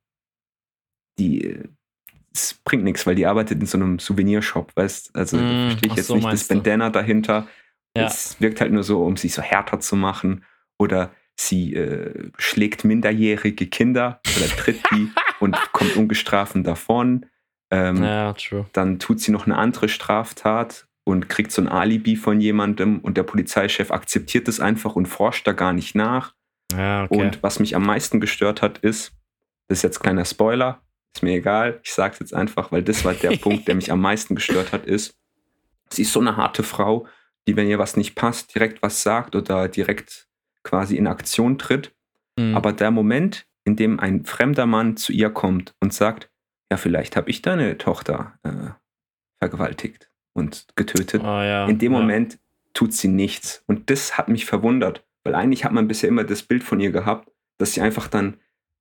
[1.19, 1.59] die,
[2.33, 5.97] es bringt nichts, weil die arbeitet in so einem Souvenirshop, weißt Also mm, verstehe ich
[5.97, 7.49] jetzt so, nicht das Bandana dahinter.
[7.99, 8.07] Ja.
[8.07, 10.45] Es wirkt halt nur so, um sie so härter zu machen.
[10.79, 17.27] Oder sie äh, schlägt minderjährige Kinder oder tritt die und kommt ungestraft davon.
[17.71, 18.67] Ähm, ja, true.
[18.73, 23.17] Dann tut sie noch eine andere Straftat und kriegt so ein Alibi von jemandem und
[23.17, 26.35] der Polizeichef akzeptiert es einfach und forscht da gar nicht nach.
[26.73, 27.21] Ja, okay.
[27.21, 29.13] Und was mich am meisten gestört hat, ist,
[29.69, 30.83] das ist jetzt kleiner Spoiler,
[31.15, 34.01] ist mir egal, ich sag's jetzt einfach, weil das war der Punkt, der mich am
[34.01, 35.17] meisten gestört hat, ist,
[35.91, 37.07] sie ist so eine harte Frau,
[37.49, 40.29] die, wenn ihr was nicht passt, direkt was sagt oder direkt
[40.63, 41.95] quasi in Aktion tritt.
[42.39, 42.55] Mhm.
[42.55, 46.31] Aber der Moment, in dem ein fremder Mann zu ihr kommt und sagt,
[46.71, 48.71] ja, vielleicht habe ich deine Tochter äh,
[49.39, 51.23] vergewaltigt und getötet.
[51.23, 51.67] Oh, ja.
[51.67, 51.99] In dem ja.
[51.99, 52.39] Moment
[52.75, 53.65] tut sie nichts.
[53.67, 55.07] Und das hat mich verwundert.
[55.25, 58.37] Weil eigentlich hat man bisher immer das Bild von ihr gehabt, dass sie einfach dann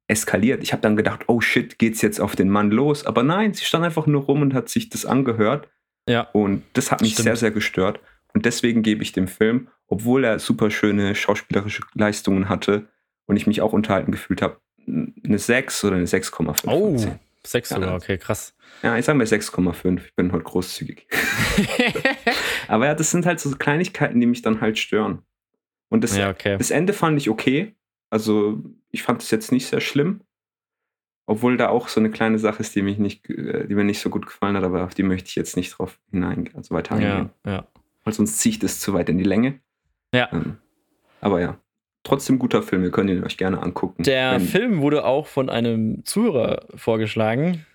[0.09, 0.61] eskaliert.
[0.61, 3.05] Ich habe dann gedacht, oh shit, geht's jetzt auf den Mann los?
[3.05, 5.69] Aber nein, sie stand einfach nur rum und hat sich das angehört.
[6.07, 6.21] Ja.
[6.33, 7.23] Und das hat mich Stimmt.
[7.23, 8.01] sehr, sehr gestört.
[8.37, 12.87] Und deswegen gebe ich dem Film, obwohl er super schöne schauspielerische Leistungen hatte
[13.25, 16.67] und ich mich auch unterhalten gefühlt habe, eine 6 oder eine 6,5.
[16.67, 16.95] Oh,
[17.43, 18.53] 6 sogar, okay, krass.
[18.83, 20.05] Ja, ich sage mal 6,5.
[20.05, 21.07] Ich bin heute großzügig.
[22.67, 25.23] Aber ja, das sind halt so Kleinigkeiten, die mich dann halt stören.
[25.89, 26.59] Und das, Ja, okay.
[26.59, 27.75] das Ende fand ich okay.
[28.11, 28.61] Also,
[28.91, 30.21] ich fand es jetzt nicht sehr schlimm.
[31.25, 33.99] Obwohl da auch so eine kleine Sache ist, die, mich nicht, äh, die mir nicht
[33.99, 36.93] so gut gefallen hat, aber auf die möchte ich jetzt nicht drauf hineingehen, also weiter
[36.93, 37.31] eingehen.
[37.43, 37.67] Ja, ja.
[38.07, 39.59] Weil sonst zieht es zu weit in die Länge.
[40.13, 40.29] Ja.
[40.31, 40.55] Ähm,
[41.19, 41.57] aber ja,
[42.03, 42.81] trotzdem guter Film.
[42.85, 44.03] Ihr könnt ihn euch gerne angucken.
[44.03, 47.65] Der Film wurde auch von einem Zuhörer vorgeschlagen.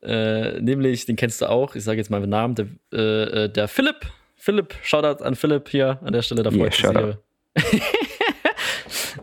[0.00, 3.48] Äh, nämlich, den kennst du auch, ich sage jetzt mal den Namen, der, äh, äh,
[3.52, 4.10] der Philipp.
[4.36, 7.18] Philipp, Shoutout an Philipp hier an der Stelle, da Yeah, freut mich Shoutout.
[7.54, 7.80] sehr.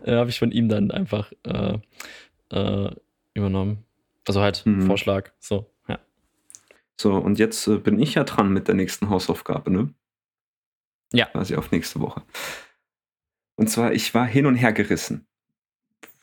[0.14, 1.80] äh, Habe ich von ihm dann einfach äh,
[2.52, 2.92] äh,
[3.34, 3.86] übernommen.
[4.28, 4.84] Also halt Mhm.
[4.84, 5.32] Vorschlag.
[5.40, 5.98] So, ja.
[6.96, 9.90] So, und jetzt bin ich ja dran mit der nächsten Hausaufgabe, ne?
[11.14, 11.28] Ja.
[11.28, 12.24] Quasi auf nächste Woche.
[13.56, 15.28] Und zwar, ich war hin und her gerissen.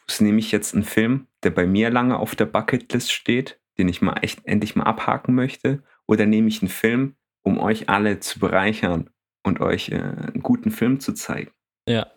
[0.06, 3.88] Es nehme ich jetzt einen Film, der bei mir lange auf der Bucketlist steht, den
[3.88, 8.18] ich mal echt endlich mal abhaken möchte, oder nehme ich einen Film, um euch alle
[8.20, 9.10] zu bereichern
[9.44, 11.52] und euch äh, einen guten Film zu zeigen.
[11.86, 12.08] Ja.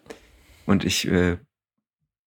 [0.65, 1.37] Und ich äh,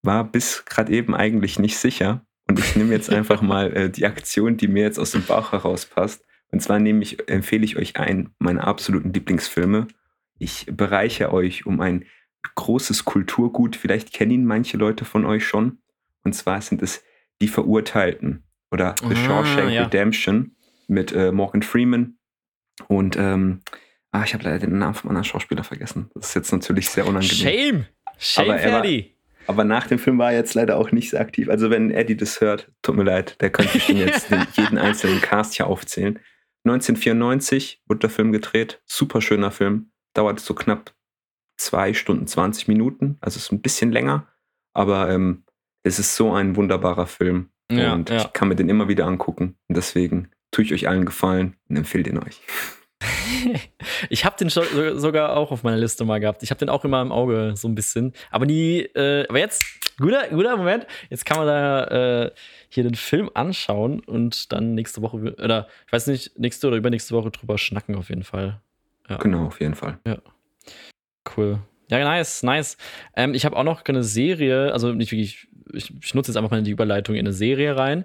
[0.02, 2.24] war bis gerade eben eigentlich nicht sicher.
[2.48, 5.52] Und ich nehme jetzt einfach mal äh, die Aktion, die mir jetzt aus dem Bauch
[5.52, 6.24] heraus passt.
[6.50, 9.88] Und zwar nehme ich, empfehle ich euch einen meiner absoluten Lieblingsfilme.
[10.38, 12.04] Ich bereiche euch um ein
[12.54, 13.76] großes Kulturgut.
[13.76, 15.78] Vielleicht kennen ihn manche Leute von euch schon.
[16.24, 17.02] Und zwar sind es
[17.40, 19.84] Die Verurteilten oder The Ah, Shawshank ja.
[19.84, 20.56] Redemption
[20.88, 22.16] mit äh, Morgan Freeman.
[22.88, 23.62] Und ähm,
[24.12, 26.10] ah, ich habe leider den Namen von einem anderen Schauspieler vergessen.
[26.14, 27.36] Das ist jetzt natürlich sehr unangenehm.
[27.36, 27.86] Shame!
[28.18, 29.12] Shame, Aber er war- Ferdi!
[29.48, 31.48] Aber nach dem Film war er jetzt leider auch nicht sehr aktiv.
[31.48, 35.20] Also wenn Eddie das hört, tut mir leid, der könnte schon jetzt den, jeden einzelnen
[35.20, 36.18] Cast hier aufzählen.
[36.64, 38.80] 1994 wurde der Film gedreht.
[38.86, 39.90] Super schöner Film.
[40.16, 40.94] Dauert so knapp
[41.58, 43.18] zwei Stunden 20 Minuten.
[43.20, 44.26] Also ist ein bisschen länger.
[44.72, 45.44] Aber ähm,
[45.82, 47.50] es ist so ein wunderbarer Film.
[47.70, 48.18] Ja, und ja.
[48.18, 49.56] ich kann mir den immer wieder angucken.
[49.68, 52.40] Und deswegen tue ich euch allen Gefallen und empfehle den euch.
[54.08, 56.42] Ich habe den sogar auch auf meiner Liste mal gehabt.
[56.42, 58.12] Ich habe den auch immer im Auge so ein bisschen.
[58.30, 59.64] Aber nie, äh, aber jetzt,
[59.98, 60.86] guter, guter Moment.
[61.10, 62.30] Jetzt kann man da äh,
[62.68, 67.14] hier den Film anschauen und dann nächste Woche, oder ich weiß nicht, nächste oder übernächste
[67.14, 68.60] Woche drüber schnacken auf jeden Fall.
[69.08, 69.16] Ja.
[69.18, 69.98] Genau, auf jeden Fall.
[71.36, 71.58] Cool.
[71.88, 72.76] Ja, nice, nice.
[73.14, 76.50] Ähm, ich habe auch noch eine Serie, also nicht wirklich, ich, ich nutze jetzt einfach
[76.50, 78.04] mal die Überleitung in eine Serie rein.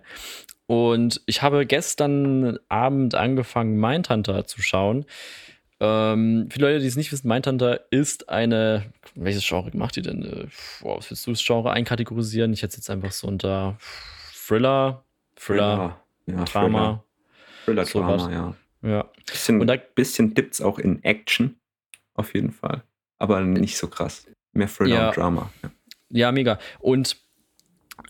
[0.67, 5.05] Und ich habe gestern Abend angefangen, Mindhunter zu schauen.
[5.79, 8.85] Ähm, für Leute, die es nicht wissen, Mindhunter ist eine,
[9.15, 10.23] welches Genre macht ihr denn?
[10.23, 10.47] Äh,
[10.81, 12.53] boah, was willst du das Genre einkategorisieren?
[12.53, 13.77] Ich hätte es jetzt einfach so unter
[14.47, 15.03] Thriller,
[15.35, 17.03] Thriller, Ja, Drama.
[17.65, 18.21] Thriller, sowas.
[18.21, 18.53] Drama, ja.
[18.81, 19.09] Ja.
[19.25, 21.55] Bisschen, Und da- bisschen dippt es auch in Action.
[22.15, 22.83] Auf jeden Fall.
[23.19, 24.25] Aber nicht so krass.
[24.53, 25.07] Mehr Thriller Ja.
[25.09, 25.51] und Drama.
[25.63, 25.71] Ja.
[26.13, 26.59] Ja, mega.
[26.79, 27.15] Und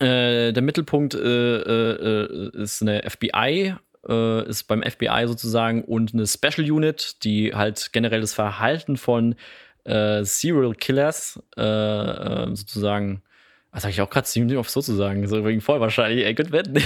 [0.00, 1.18] äh, der Mittelpunkt äh,
[1.56, 3.74] äh, ist eine FBI,
[4.08, 9.36] äh, ist beim FBI sozusagen und eine Special Unit, die halt generell das Verhalten von
[9.84, 13.22] äh, Serial Killers äh, sozusagen,
[13.70, 16.74] was sag ich auch gerade ziemlich oft sozusagen, so wegen voll wahrscheinlich, ey, gut wetten.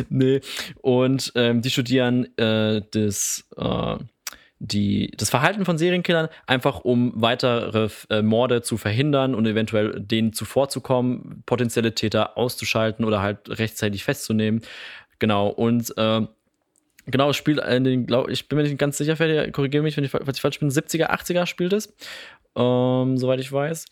[0.08, 0.40] nee.
[0.80, 3.96] Und ähm, die studieren äh, das, äh,
[4.58, 10.32] die, das Verhalten von Serienkillern, einfach um weitere äh, Morde zu verhindern und eventuell denen
[10.32, 14.62] zuvorzukommen, potenzielle Täter auszuschalten oder halt rechtzeitig festzunehmen.
[15.18, 16.26] Genau, und äh,
[17.06, 19.16] genau, es spielt in den, glaub, ich bin mir nicht ganz sicher,
[19.50, 21.94] korrigiere mich, wenn ich, falls ich falsch bin, 70er, 80er spielt es,
[22.56, 23.86] ähm, soweit ich weiß.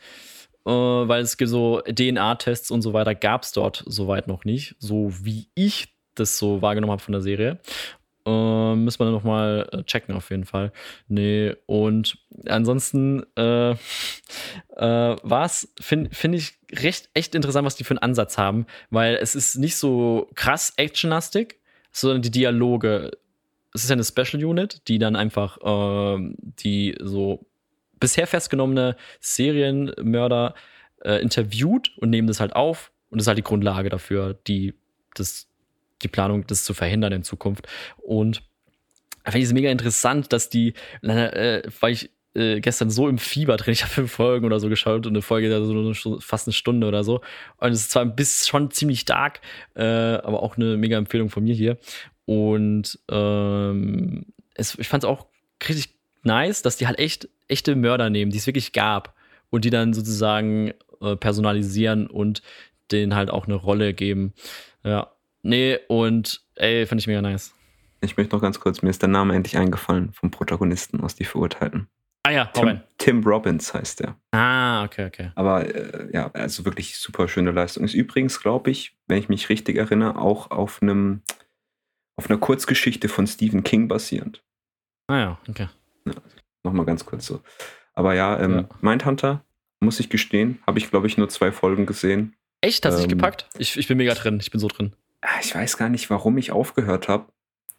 [0.67, 4.77] Äh, weil es gibt so DNA-Tests und so weiter gab es dort soweit noch nicht,
[4.79, 7.59] so wie ich das so wahrgenommen habe von der Serie.
[8.27, 10.73] Äh, müssen wir noch mal äh, checken auf jeden Fall.
[11.09, 13.77] Nee, und ansonsten äh, äh,
[14.77, 19.17] war es, finde find ich, recht echt interessant, was die für einen Ansatz haben, weil
[19.17, 21.59] es ist nicht so krass actionlastig,
[21.93, 23.11] sondern die Dialoge.
[23.73, 27.47] Es ist ja eine Special Unit, die dann einfach ähm, die so
[28.01, 30.55] bisher festgenommene Serienmörder
[31.05, 32.91] äh, interviewt und nehmen das halt auf.
[33.11, 34.75] Und das ist halt die Grundlage dafür, die,
[35.15, 35.49] das,
[36.03, 37.69] die Planung, das zu verhindern in Zukunft.
[37.99, 38.43] Und
[39.25, 43.19] da finde ich es mega interessant, dass die, äh, weil ich äh, gestern so im
[43.19, 46.47] Fieber drin, ich habe fünf Folgen oder so geschaut und eine Folge so Stu- fast
[46.47, 47.21] eine Stunde oder so.
[47.59, 49.41] Und es ist zwar ein schon ziemlich dark,
[49.75, 51.77] äh, aber auch eine mega Empfehlung von mir hier.
[52.25, 55.27] Und ähm, es, ich fand es auch
[55.69, 59.15] richtig nice, dass die halt echt echte Mörder nehmen, die es wirklich gab
[59.51, 62.43] und die dann sozusagen äh, personalisieren und
[62.93, 64.33] denen halt auch eine Rolle geben.
[64.85, 65.11] Ja.
[65.43, 67.55] Nee, und ey, fand ich mega nice.
[68.03, 71.25] Ich möchte noch ganz kurz, mir ist der Name endlich eingefallen vom Protagonisten aus Die
[71.25, 71.89] Verurteilten.
[72.23, 74.17] Ah ja, Tim, Tim, Robbins heißt der.
[74.33, 75.31] Ah, okay, okay.
[75.37, 77.83] Aber äh, ja, also wirklich super schöne Leistung.
[77.83, 81.23] Ist übrigens, glaube ich, wenn ich mich richtig erinnere, auch auf einem
[82.17, 84.43] auf einer Kurzgeschichte von Stephen King basierend.
[85.07, 85.69] Ah ja, okay.
[86.63, 87.41] Nochmal ganz kurz so.
[87.95, 88.69] Aber ja, ähm, ja.
[88.81, 89.45] Mindhunter,
[89.81, 92.35] muss ich gestehen, habe ich, glaube ich, nur zwei Folgen gesehen.
[92.61, 92.85] Echt?
[92.85, 93.49] Hast du ähm, dich gepackt?
[93.59, 94.39] Ich, ich bin mega drin.
[94.41, 94.95] Ich bin so drin.
[95.23, 97.27] Ah, ich weiß gar nicht, warum ich aufgehört habe.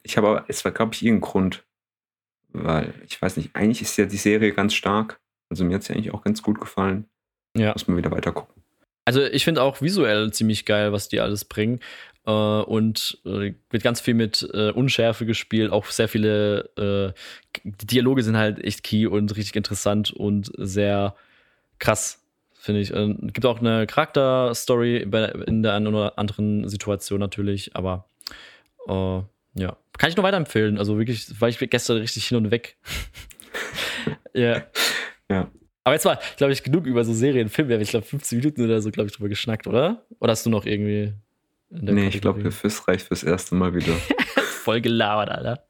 [0.03, 1.63] Ich habe aber, es war, glaube ich, irgendein Grund.
[2.49, 5.19] Weil, ich weiß nicht, eigentlich ist ja die Serie ganz stark.
[5.49, 7.05] Also mir hat sie eigentlich auch ganz gut gefallen.
[7.55, 7.73] Ja.
[7.73, 8.61] Muss man wieder weiter gucken.
[9.05, 11.79] Also ich finde auch visuell ziemlich geil, was die alles bringen.
[12.25, 15.71] Äh, und äh, wird ganz viel mit äh, Unschärfe gespielt.
[15.71, 17.13] Auch sehr viele äh,
[17.63, 21.15] Dialoge sind halt echt key und richtig interessant und sehr
[21.79, 22.91] krass, finde ich.
[22.91, 24.97] Es gibt auch eine Charakterstory
[25.47, 28.05] in der einen oder anderen Situation natürlich, aber
[28.87, 29.21] äh,
[29.55, 30.77] ja, kann ich nur weiterempfehlen.
[30.77, 32.77] Also wirklich, war ich gestern richtig hin und weg.
[34.33, 34.63] ja.
[35.29, 35.49] Ja.
[35.83, 37.81] Aber jetzt war, glaube ich, genug über so Serien, Filme.
[37.81, 40.05] Ich glaube, 15 Minuten oder so, glaube ich, drüber geschnackt, oder?
[40.19, 41.13] Oder hast du noch irgendwie.
[41.71, 42.07] Nee, Kategorie?
[42.07, 43.93] ich glaube, der Fiss reicht fürs erste Mal wieder.
[44.63, 45.65] Voll gelabert, Alter.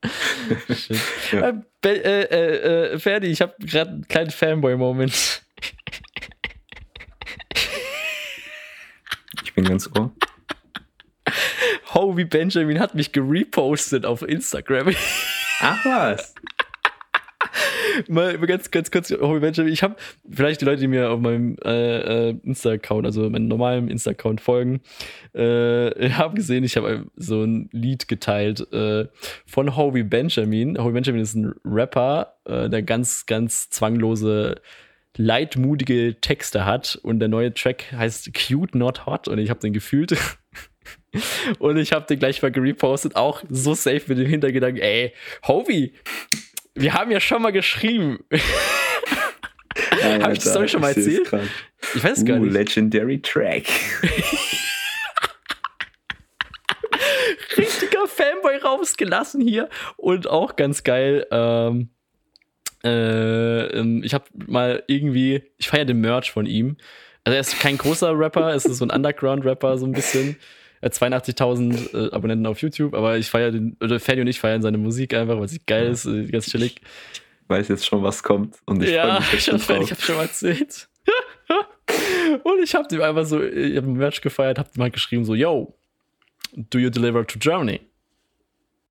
[1.32, 1.62] ja.
[1.86, 5.44] äh, äh, äh, Ferdi, ich habe gerade einen kleinen Fanboy-Moment.
[9.44, 10.12] ich bin ganz ohr.
[11.94, 14.94] Howie Benjamin hat mich gerepostet auf Instagram.
[15.60, 16.34] Ach was
[18.10, 19.96] mal ganz, ganz kurz, Benjamin, ich habe
[20.30, 24.82] vielleicht die Leute, die mir auf meinem äh, äh, Insta-Account, also meinem normalen Insta-Account folgen,
[25.34, 29.08] äh, haben gesehen, ich habe so ein Lied geteilt äh,
[29.46, 30.78] von Howie Benjamin.
[30.78, 34.62] Howie Benjamin ist ein Rapper, äh, der ganz, ganz zwanglose
[35.18, 39.74] leitmutige Texte hat und der neue Track heißt Cute Not Hot und ich habe den
[39.74, 40.16] gefühlt
[41.60, 45.14] und ich habe den gleich mal gerepostet, auch so safe mit dem Hintergedanken, ey,
[45.48, 45.94] Howie,
[46.76, 48.20] wir haben ja schon mal geschrieben.
[50.02, 51.32] Ja, Habe ich die Story schon mal erzählt?
[51.96, 52.54] Ich weiß es gar uh, nicht.
[52.54, 53.64] Legendary Track.
[57.58, 59.70] Richtiger Fanboy rausgelassen hier.
[59.98, 61.26] Und auch ganz geil.
[61.32, 61.90] Ähm,
[62.84, 66.78] äh, ähm, ich habe mal irgendwie, ich feiere den Merch von ihm.
[67.24, 70.38] Also er ist kein großer Rapper, es ist so ein Underground-Rapper, so ein bisschen.
[70.90, 74.78] 82.000 äh, Abonnenten auf YouTube, aber ich feiere den, oder Fanny und ich feiern seine
[74.78, 76.82] Musik einfach, weil sie geil ist, äh, ganz chillig.
[77.44, 80.16] Ich weiß jetzt schon, was kommt und ich ja, mich ich, hab, ich habe schon
[80.16, 80.88] mal erzählt.
[82.44, 85.26] und ich habe ihm einfach so, ich habe ein Match gefeiert, habe ihm halt geschrieben
[85.26, 85.76] so, yo,
[86.54, 87.82] do you deliver to Germany?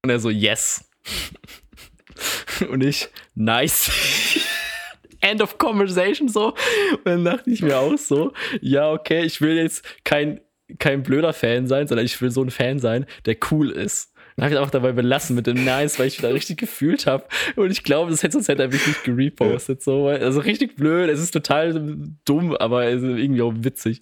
[0.03, 0.89] Und er so, yes.
[2.71, 3.91] und ich, nice.
[5.21, 6.55] End of conversation so.
[6.93, 8.33] Und dann dachte ich mir auch so,
[8.63, 10.41] ja, okay, ich will jetzt kein
[10.79, 14.11] kein blöder Fan sein, sondern ich will so ein Fan sein, der cool ist.
[14.37, 17.25] Dann habe ich auch dabei belassen mit dem Nice, weil ich wieder richtig gefühlt habe.
[17.57, 19.83] Und ich glaube, das hätte sonst hätte er mich nicht gerepostet.
[19.83, 20.07] So.
[20.07, 24.01] Also richtig blöd, es ist total dumm, aber irgendwie auch witzig.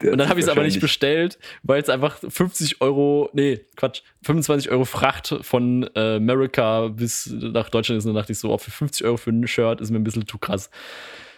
[0.00, 3.60] Der und dann habe ich es aber nicht bestellt, weil es einfach 50 Euro, nee,
[3.76, 8.06] Quatsch, 25 Euro Fracht von äh, America bis nach Deutschland ist.
[8.06, 10.04] Und dann dachte ich so, oh, für 50 Euro für ein Shirt ist mir ein
[10.04, 10.70] bisschen zu krass.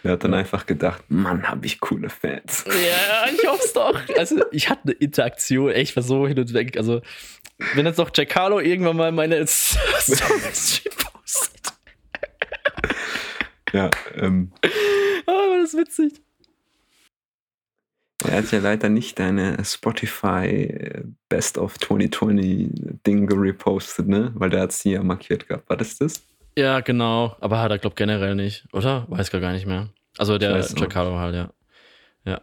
[0.03, 2.65] Er hat dann einfach gedacht, Mann, habe ich coole Fans.
[2.67, 3.99] Ja, ich hoffe es doch.
[4.17, 6.77] Also, ich hatte eine Interaktion, echt, war so hin und weg.
[6.77, 7.01] Also,
[7.73, 10.81] wenn jetzt noch Jack Harlow irgendwann mal meine Stories
[11.23, 11.73] postet.
[13.73, 14.51] Ja, ähm.
[15.25, 16.21] Oh, das ist witzig.
[18.25, 22.69] Er hat ja leider nicht deine Spotify äh, Best of 2020
[23.05, 24.31] Ding gerepostet, ne?
[24.35, 25.69] Weil der hat sie ja markiert gehabt.
[25.69, 26.26] War das das?
[26.57, 27.35] Ja, genau.
[27.39, 29.05] Aber hat er, glaube generell nicht, oder?
[29.09, 29.89] Weiß gar nicht mehr.
[30.17, 31.53] Also der Giancarlo halt, ja.
[32.25, 32.41] Ja.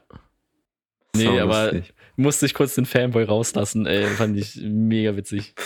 [1.16, 1.94] Nee, Sau aber lustig.
[2.14, 4.06] musste ich kurz den Fanboy rauslassen, ey.
[4.06, 5.56] Fand ich mega witzig.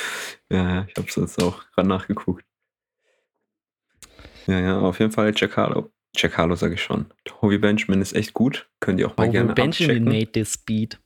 [0.48, 2.42] Ja, ich hab's jetzt auch gerade nachgeguckt.
[4.46, 5.34] Ja, ja, auf jeden Fall.
[5.36, 7.12] Jack Harlow sage ich schon.
[7.42, 8.66] Hobie Benjamin ist echt gut.
[8.80, 10.04] Könnt ihr auch mal Hobie gerne Benjamin abchecken.
[10.04, 10.98] made this beat.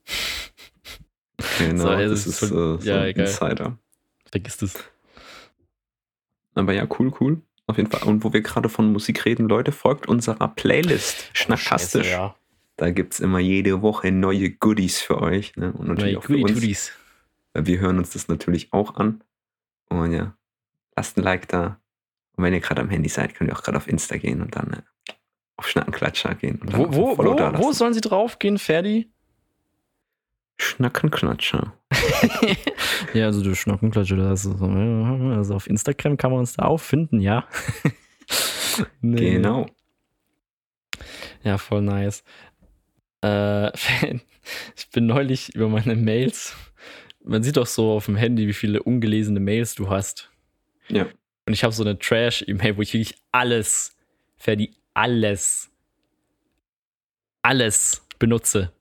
[1.58, 3.78] Genau, so, das ist, ist äh, so ja, ein Insider.
[4.30, 4.74] Vergiss das.
[6.54, 7.42] Aber ja, cool, cool.
[7.66, 8.02] Auf jeden Fall.
[8.08, 11.30] Und wo wir gerade von Musik reden, Leute, folgt unserer Playlist.
[11.32, 12.08] Schnackastisch.
[12.08, 12.34] Oh, ja.
[12.76, 15.56] Da gibt es immer jede Woche neue Goodies für euch.
[15.56, 15.72] Ne?
[15.72, 16.54] Und natürlich neue auch für uns.
[16.54, 16.92] Goodies.
[17.54, 19.22] Wir hören uns das natürlich auch an.
[19.88, 20.34] Und ja,
[20.96, 21.78] lasst ein Like da.
[22.34, 24.56] Und wenn ihr gerade am Handy seid, könnt ihr auch gerade auf Insta gehen und
[24.56, 25.12] dann äh,
[25.56, 26.60] auf Schnackenklatscher gehen.
[26.62, 29.11] wo, wo, wo, wo sollen sie drauf gehen, Ferdi?
[30.62, 31.72] Schnackenklatscher.
[33.14, 37.20] ja, also du Schnackenklatscher, das ist, also auf Instagram kann man uns da auch finden,
[37.20, 37.46] ja.
[39.00, 39.32] nee.
[39.32, 39.66] Genau.
[41.42, 42.22] Ja, voll nice.
[43.22, 43.70] Äh,
[44.76, 46.56] ich bin neulich über meine Mails.
[47.24, 50.30] Man sieht doch so auf dem Handy, wie viele ungelesene Mails du hast.
[50.88, 51.06] Ja.
[51.46, 53.96] Und ich habe so eine Trash-E-Mail, wo ich wirklich alles
[54.36, 55.70] Ferdi, alles,
[57.42, 58.72] alles benutze.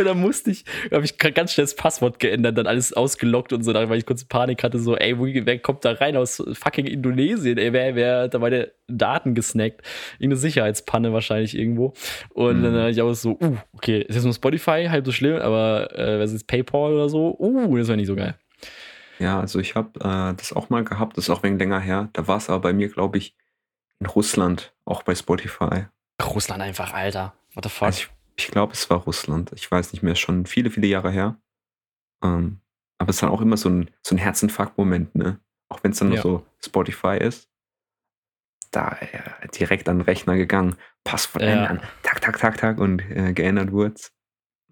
[0.04, 3.62] Und dann musste ich, habe ich ganz schnell das Passwort geändert, dann alles ausgelockt und
[3.62, 7.58] so, weil ich kurz Panik hatte, so, ey, wer kommt da rein aus fucking Indonesien?
[7.58, 9.82] Ey, wer, wer hat da meine Daten gesnackt?
[10.14, 11.92] Irgendeine Sicherheitspanne wahrscheinlich irgendwo.
[12.30, 12.62] Und mhm.
[12.62, 15.94] dann habe ich auch so, uh, okay, ist jetzt nur Spotify, halb so schlimm, aber
[15.98, 17.36] äh, was ist PayPal oder so?
[17.38, 18.34] Uh, das wäre nicht so geil.
[19.18, 22.08] Ja, also ich habe äh, das auch mal gehabt, das ist auch wenig länger her.
[22.14, 23.36] Da war es aber bei mir, glaube ich,
[23.98, 25.84] in Russland, auch bei Spotify.
[26.24, 27.34] Russland einfach, Alter.
[27.54, 27.86] What the fuck?
[27.86, 28.08] Also ich
[28.40, 29.52] ich glaube, es war Russland.
[29.54, 31.40] Ich weiß nicht mehr, schon viele, viele Jahre her.
[32.22, 32.60] Ähm,
[32.98, 35.40] aber es ist dann auch immer so ein, so ein Herzinfarkt-Moment, ne?
[35.68, 36.14] Auch wenn es dann ja.
[36.14, 37.48] nur so Spotify ist.
[38.70, 41.48] Da äh, direkt an den Rechner gegangen, Passwort ja.
[41.48, 43.94] ändern, tak, tak, tak, tak und äh, geändert wurde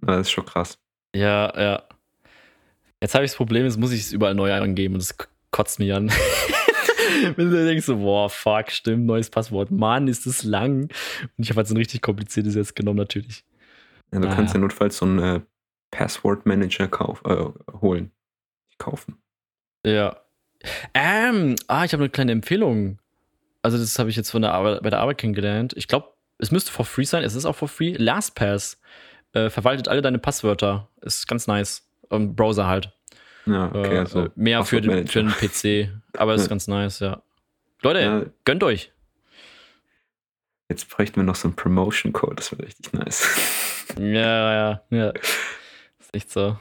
[0.01, 0.79] Das ist schon krass.
[1.15, 1.83] Ja, ja.
[3.01, 5.17] Jetzt habe ich das Problem, jetzt muss ich es überall neu angeben und das
[5.51, 6.13] kotzt mich an.
[7.37, 9.71] Wenn du denkst so, boah, fuck, stimmt, neues Passwort.
[9.71, 10.83] Mann, ist das lang.
[10.83, 10.91] Und
[11.39, 13.45] ich habe halt so ein richtig kompliziertes jetzt genommen, natürlich.
[14.13, 15.41] Ja, du ah, kannst ja notfalls so einen äh,
[15.91, 17.45] Password-Manager kauf, äh,
[17.81, 18.11] holen.
[18.79, 19.19] Kaufen.
[19.85, 20.17] Ja.
[20.95, 22.99] Ähm, ah, ich habe eine kleine Empfehlung.
[23.63, 25.75] Also, das habe ich jetzt von der Arbeit, bei der Arbeit kennengelernt.
[25.77, 27.25] Ich glaube, es müsste for free sein.
[27.25, 27.95] Es ist auch for free.
[27.97, 28.81] LastPass
[29.33, 30.89] äh, verwaltet alle deine Passwörter.
[31.01, 31.85] Ist ganz nice.
[32.11, 32.93] Im Browser halt.
[33.47, 35.91] Ja, okay, äh, also mehr für den, für den PC.
[36.17, 37.23] Aber ist ganz nice, ja.
[37.83, 38.25] Leute, ja.
[38.45, 38.93] gönnt euch.
[40.69, 43.27] Jetzt bräuchten wir noch so einen Promotion-Code, das wäre richtig nice.
[43.99, 45.13] Ja, ja, ja.
[45.99, 46.59] Ist echt so.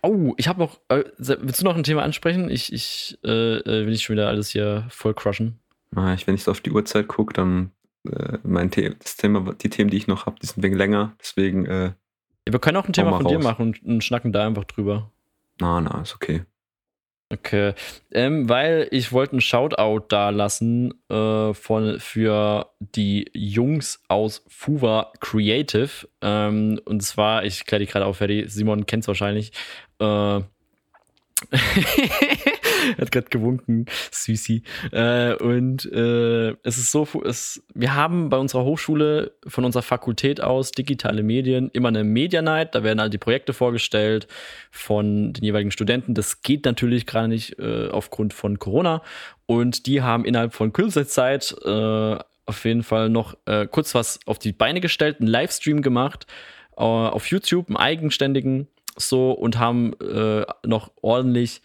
[0.00, 0.80] Oh, ich habe noch.
[0.88, 2.48] Äh, willst du noch ein Thema ansprechen?
[2.48, 5.58] Ich, ich äh, äh, will nicht schon wieder alles hier voll crushen.
[5.94, 7.72] Ah, ich, wenn ich so auf die Uhrzeit gucke, dann
[8.10, 10.78] äh, mein The das Thema, die Themen, die ich noch habe, die sind ein wenig
[10.78, 11.14] länger.
[11.20, 11.66] Deswegen.
[11.66, 11.84] Äh,
[12.46, 13.32] ja, wir können auch ein Thema von raus.
[13.32, 15.10] dir machen und, und schnacken da einfach drüber.
[15.60, 16.44] Na, na, ist okay.
[17.32, 17.72] Okay,
[18.10, 25.14] ähm, weil ich wollte einen Shoutout da lassen äh, von, für die Jungs aus Fuva
[25.18, 25.88] Creative.
[26.20, 29.52] Ähm, und zwar, ich kläre die gerade auf, Simon kennt es wahrscheinlich.
[29.98, 30.40] Äh,
[32.98, 34.62] hat gerade gewunken, Süßi.
[34.90, 40.40] Äh, und äh, es ist so, es, wir haben bei unserer Hochschule von unserer Fakultät
[40.40, 42.74] aus digitale Medien immer eine Media Night.
[42.74, 44.26] Da werden halt die Projekte vorgestellt
[44.70, 46.14] von den jeweiligen Studenten.
[46.14, 49.02] Das geht natürlich gerade nicht äh, aufgrund von Corona.
[49.46, 52.16] Und die haben innerhalb von kürzester Zeit äh,
[52.46, 56.26] auf jeden Fall noch äh, kurz was auf die Beine gestellt, einen Livestream gemacht
[56.76, 59.94] äh, auf YouTube, einen eigenständigen so und haben
[60.66, 61.62] noch ordentlich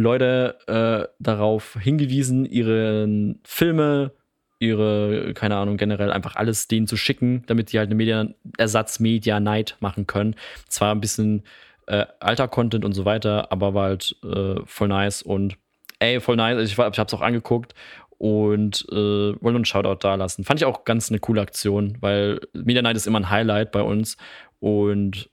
[0.00, 4.12] Leute äh, darauf hingewiesen, ihre Filme,
[4.58, 8.28] ihre, keine Ahnung, generell einfach alles denen zu schicken, damit die halt eine Media
[8.58, 10.36] Ersatz Media Night machen können.
[10.68, 11.44] Zwar ein bisschen
[11.86, 15.56] äh, alter Content und so weiter, aber war halt äh, voll nice und
[15.98, 16.58] ey, voll nice.
[16.62, 17.74] Ich, ich hab's auch angeguckt
[18.18, 20.44] und äh, wollte einen Shoutout da lassen.
[20.44, 23.82] Fand ich auch ganz eine coole Aktion, weil Media Night ist immer ein Highlight bei
[23.82, 24.18] uns
[24.58, 25.30] und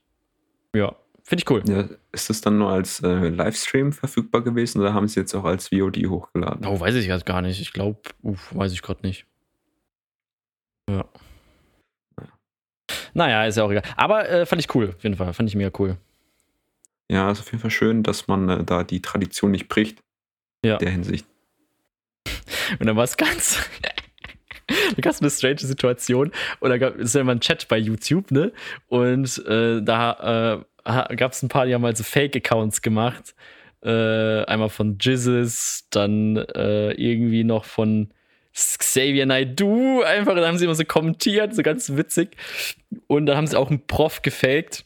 [0.74, 0.96] ja,
[1.28, 1.62] Finde ich cool.
[1.68, 5.44] Ja, ist das dann nur als äh, Livestream verfügbar gewesen oder haben sie jetzt auch
[5.44, 6.64] als VOD hochgeladen?
[6.64, 7.60] Oh, weiß ich jetzt gar nicht.
[7.60, 9.26] Ich glaube, weiß ich gerade nicht.
[10.88, 11.04] Ja.
[13.12, 13.82] Naja, ist ja auch egal.
[13.94, 15.34] Aber äh, fand ich cool, auf jeden Fall.
[15.34, 15.98] Fand ich mega cool.
[17.10, 20.02] Ja, ist auf jeden Fall schön, dass man äh, da die Tradition nicht bricht.
[20.64, 20.76] Ja.
[20.76, 21.26] In der Hinsicht.
[22.80, 23.58] Und dann war es ganz.
[24.66, 26.32] da gab es eine strange Situation.
[26.60, 28.50] Und da gab es ja immer einen Chat bei YouTube, ne?
[28.88, 33.34] Und äh, da äh, gab es ein paar, die haben also Fake-Accounts gemacht.
[33.82, 38.12] Äh, einmal von Jizzes, dann äh, irgendwie noch von
[38.52, 40.02] Xavier Naidoo.
[40.02, 42.36] Einfach, dann haben sie immer so kommentiert, so ganz witzig.
[43.06, 44.84] Und dann haben sie auch einen Prof gefaked.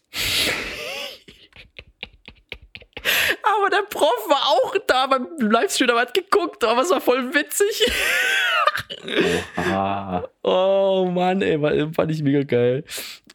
[3.42, 7.34] Aber der Prof war auch da beim Livestream, aber hat geguckt, aber es war voll
[7.34, 7.84] witzig.
[10.42, 11.58] Oh Mann, ey,
[11.92, 12.84] fand ich mega geil.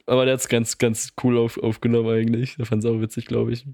[0.05, 2.55] Aber der hat es ganz, ganz cool auf, aufgenommen eigentlich.
[2.55, 3.65] Der fand es auch witzig, glaube ich.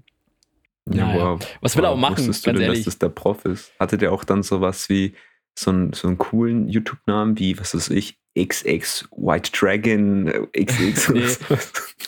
[0.90, 1.24] Ja, naja.
[1.24, 1.56] wow.
[1.60, 2.18] Was will er auch machen?
[2.18, 2.80] Wusstest du denn, ehrlich?
[2.80, 3.72] dass das der Prof ist?
[3.78, 5.14] Hatte der auch dann sowas wie
[5.56, 11.08] so einen, so einen coolen YouTube-Namen wie, was weiß ich, XX White Dragon XX?
[11.10, 11.56] nee.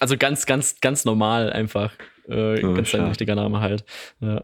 [0.00, 1.92] Also ganz, ganz, ganz normal einfach.
[2.28, 3.84] Äh, oh, ganz ein richtiger Name halt.
[4.20, 4.42] Ja.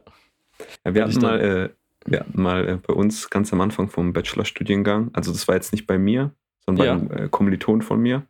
[0.85, 1.69] ja wir hatten mal, äh,
[2.07, 5.73] wir hatten mal äh, bei uns ganz am Anfang vom Bachelorstudiengang, also das war jetzt
[5.73, 6.35] nicht bei mir,
[6.65, 6.95] sondern ja.
[6.95, 8.27] bei einem äh, Kommiliton von mir,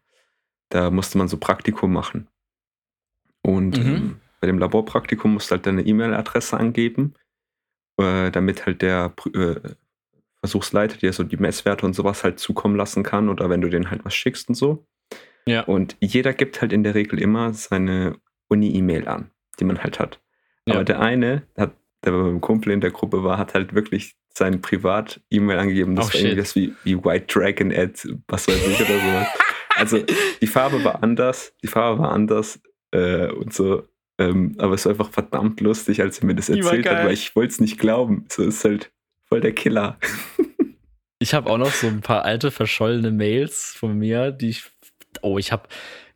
[0.68, 2.28] da musste man so Praktikum machen.
[3.42, 3.94] Und mhm.
[3.94, 7.14] ähm, bei dem Laborpraktikum musst du halt deine E-Mail-Adresse angeben,
[7.98, 9.56] äh, damit halt der äh,
[10.40, 13.90] Versuchsleiter dir so die Messwerte und sowas halt zukommen lassen kann oder wenn du denen
[13.90, 14.86] halt was schickst und so.
[15.46, 15.62] Ja.
[15.62, 18.16] Und jeder gibt halt in der Regel immer seine
[18.48, 20.20] Uni-E-Mail an die man halt hat.
[20.66, 20.74] Ja.
[20.74, 21.74] Aber der eine, hat,
[22.05, 25.94] der beim Kumpel in der Gruppe war, hat halt wirklich sein Privat-E-Mail angegeben.
[25.94, 29.26] Das oh, war irgendwas wie, wie White Dragon at was weiß ich oder so.
[29.74, 30.05] Also
[30.40, 32.61] die Farbe war anders, die Farbe war anders
[32.92, 33.88] äh, und so.
[34.18, 37.34] Ähm, aber es war einfach verdammt lustig, als er mir das erzählt hat, weil ich
[37.34, 38.26] wollte es nicht glauben.
[38.28, 38.92] So ist halt
[39.24, 39.98] voll der Killer.
[41.18, 44.64] ich habe auch noch so ein paar alte verschollene Mails von mir, die ich.
[45.22, 45.68] Oh, ich habe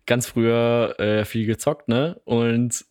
[0.07, 2.21] ganz früher äh, viel gezockt, ne?
[2.25, 2.85] Und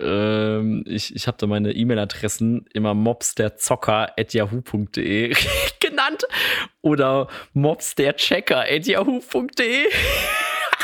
[0.00, 5.34] ähm, ich, ich habe da meine E-Mail-Adressen immer mobsterzocker.yahoo.de
[5.80, 6.26] genannt
[6.80, 9.84] oder mobsterchecker.yahoo.de.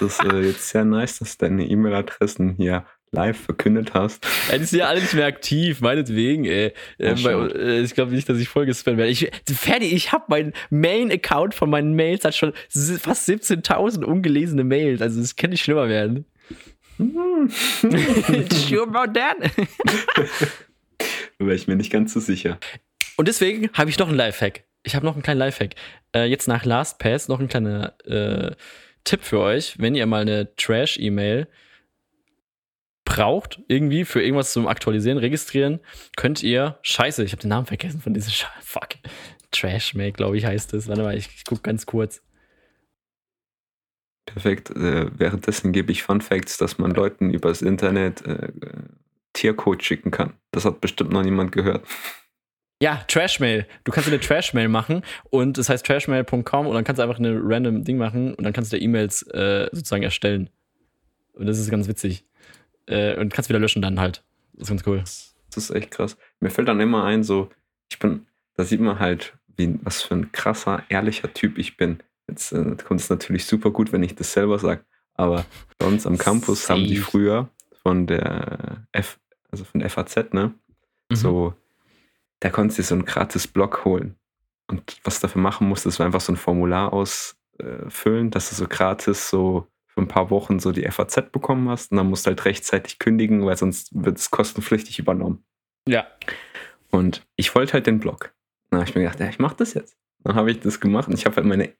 [0.01, 2.85] Das ist äh, jetzt sehr nice, dass du deine E-Mail-Adressen hier
[3.15, 4.27] live verkündet hast.
[4.51, 6.73] Ja, die sind ja alle nicht mehr aktiv, meinetwegen, ey.
[6.99, 9.11] Äh, bei, äh, ich glaube nicht, dass ich voll gespammt werde.
[9.11, 12.53] Ich, fertig, ich habe meinen Main-Account von meinen Mails, hat schon
[13.01, 15.01] fast 17.000 ungelesene Mails.
[15.01, 16.27] Also das kann nicht schlimmer werden.
[18.69, 19.37] sure about that.
[21.39, 22.59] wäre ich mir nicht ganz so sicher.
[23.17, 24.65] Und deswegen habe ich noch einen Lifehack.
[24.83, 25.75] Ich habe noch einen kleinen Lifehack.
[26.15, 28.55] Äh, jetzt nach LastPass noch ein kleiner äh,
[29.05, 29.77] Tipp für euch.
[29.79, 31.49] Wenn ihr mal eine Trash-E-Mail
[33.05, 35.81] braucht, irgendwie für irgendwas zum Aktualisieren, registrieren,
[36.17, 36.79] könnt ihr.
[36.83, 38.53] Scheiße, ich habe den Namen vergessen von dieser Scheiße.
[38.63, 38.89] Fuck.
[39.51, 40.89] Trash-Mail, glaube ich, heißt es.
[40.89, 42.23] Warte mal, ich, ich gucke ganz kurz.
[44.27, 44.71] Perfekt.
[44.71, 48.49] Äh, währenddessen gebe ich Fun Facts, dass man Leuten übers Internet äh,
[49.33, 50.33] Tiercode schicken kann.
[50.51, 51.87] Das hat bestimmt noch niemand gehört.
[52.83, 53.67] Ja, Trashmail.
[53.85, 57.41] Du kannst eine Trashmail machen und das heißt trashmail.com und dann kannst du einfach eine
[57.43, 60.51] random Ding machen und dann kannst du da E-Mails äh, sozusagen erstellen.
[61.33, 62.25] Und das ist ganz witzig.
[62.87, 64.23] Äh, und kannst wieder löschen dann halt.
[64.55, 64.99] Das ist ganz cool.
[64.99, 66.17] Das ist echt krass.
[66.41, 67.51] Mir fällt dann immer ein, so,
[67.91, 71.99] ich bin, da sieht man halt, wie, was für ein krasser, ehrlicher Typ ich bin.
[72.29, 74.85] Jetzt äh, kommt es natürlich super gut, wenn ich das selber sage.
[75.15, 75.45] Aber
[75.83, 76.81] uns am Campus Safe.
[76.81, 77.49] haben die früher
[77.83, 79.21] von der F,
[79.51, 80.55] also von der FAZ, ne?
[81.11, 81.15] Mhm.
[81.15, 81.55] So,
[82.41, 84.17] da konntest du so ein gratis Blog holen.
[84.67, 88.67] Und was du dafür machen musst, ist einfach so ein Formular ausfüllen, dass du so
[88.67, 91.93] gratis so für ein paar Wochen so die FAZ bekommen hast.
[91.93, 95.45] Und dann musst du halt rechtzeitig kündigen, weil sonst wird es kostenpflichtig übernommen.
[95.87, 96.07] Ja.
[96.91, 98.35] Und ich wollte halt den Blog.
[98.73, 99.97] Habe ich mir gedacht, ja, ich mache das jetzt.
[100.25, 101.71] Dann habe ich das gemacht und ich habe halt meine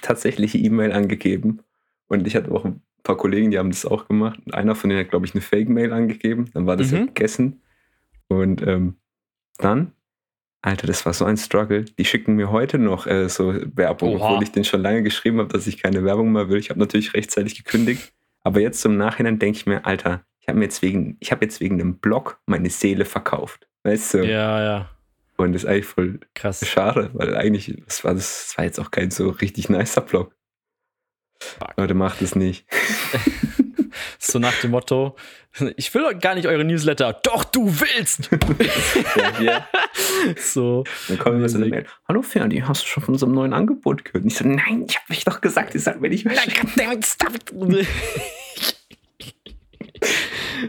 [0.00, 1.60] tatsächliche E-Mail angegeben.
[2.08, 4.40] Und ich hatte auch ein paar Kollegen, die haben das auch gemacht.
[4.44, 6.50] Und einer von denen hat, glaube ich, eine Fake-Mail angegeben.
[6.54, 6.96] Dann war das mhm.
[6.96, 7.62] ja gegessen.
[8.28, 8.96] Und ähm,
[9.58, 9.92] dann,
[10.62, 11.84] Alter, das war so ein Struggle.
[11.84, 14.30] Die schicken mir heute noch äh, so Werbung, Oha.
[14.30, 16.58] obwohl ich den schon lange geschrieben habe, dass ich keine Werbung mehr will.
[16.58, 18.12] Ich habe natürlich rechtzeitig gekündigt.
[18.42, 21.60] Aber jetzt zum Nachhinein denke ich mir, Alter, ich habe jetzt wegen, ich habe jetzt
[21.60, 23.68] wegen einem Blog meine Seele verkauft.
[23.84, 24.18] Weißt du?
[24.24, 24.90] Ja, ja.
[25.42, 26.66] Und das ist eigentlich voll krass.
[26.66, 30.34] Schade, weil eigentlich, das war, das war jetzt auch kein so richtig nicer Blog.
[31.40, 31.74] Fuck.
[31.76, 32.64] Leute, macht es nicht.
[34.18, 35.16] so nach dem Motto,
[35.76, 37.20] ich will gar nicht eure Newsletter.
[37.24, 38.30] Doch, du willst!
[39.16, 39.68] ja, ja.
[40.36, 40.84] So.
[41.08, 41.86] Dann kommen wir so eine Mail.
[42.06, 44.22] Hallo Ferdi, hast du schon von unserem neuen Angebot gehört?
[44.22, 46.36] Und ich so, nein, ich habe mich doch gesagt, ich sag mir nicht mehr.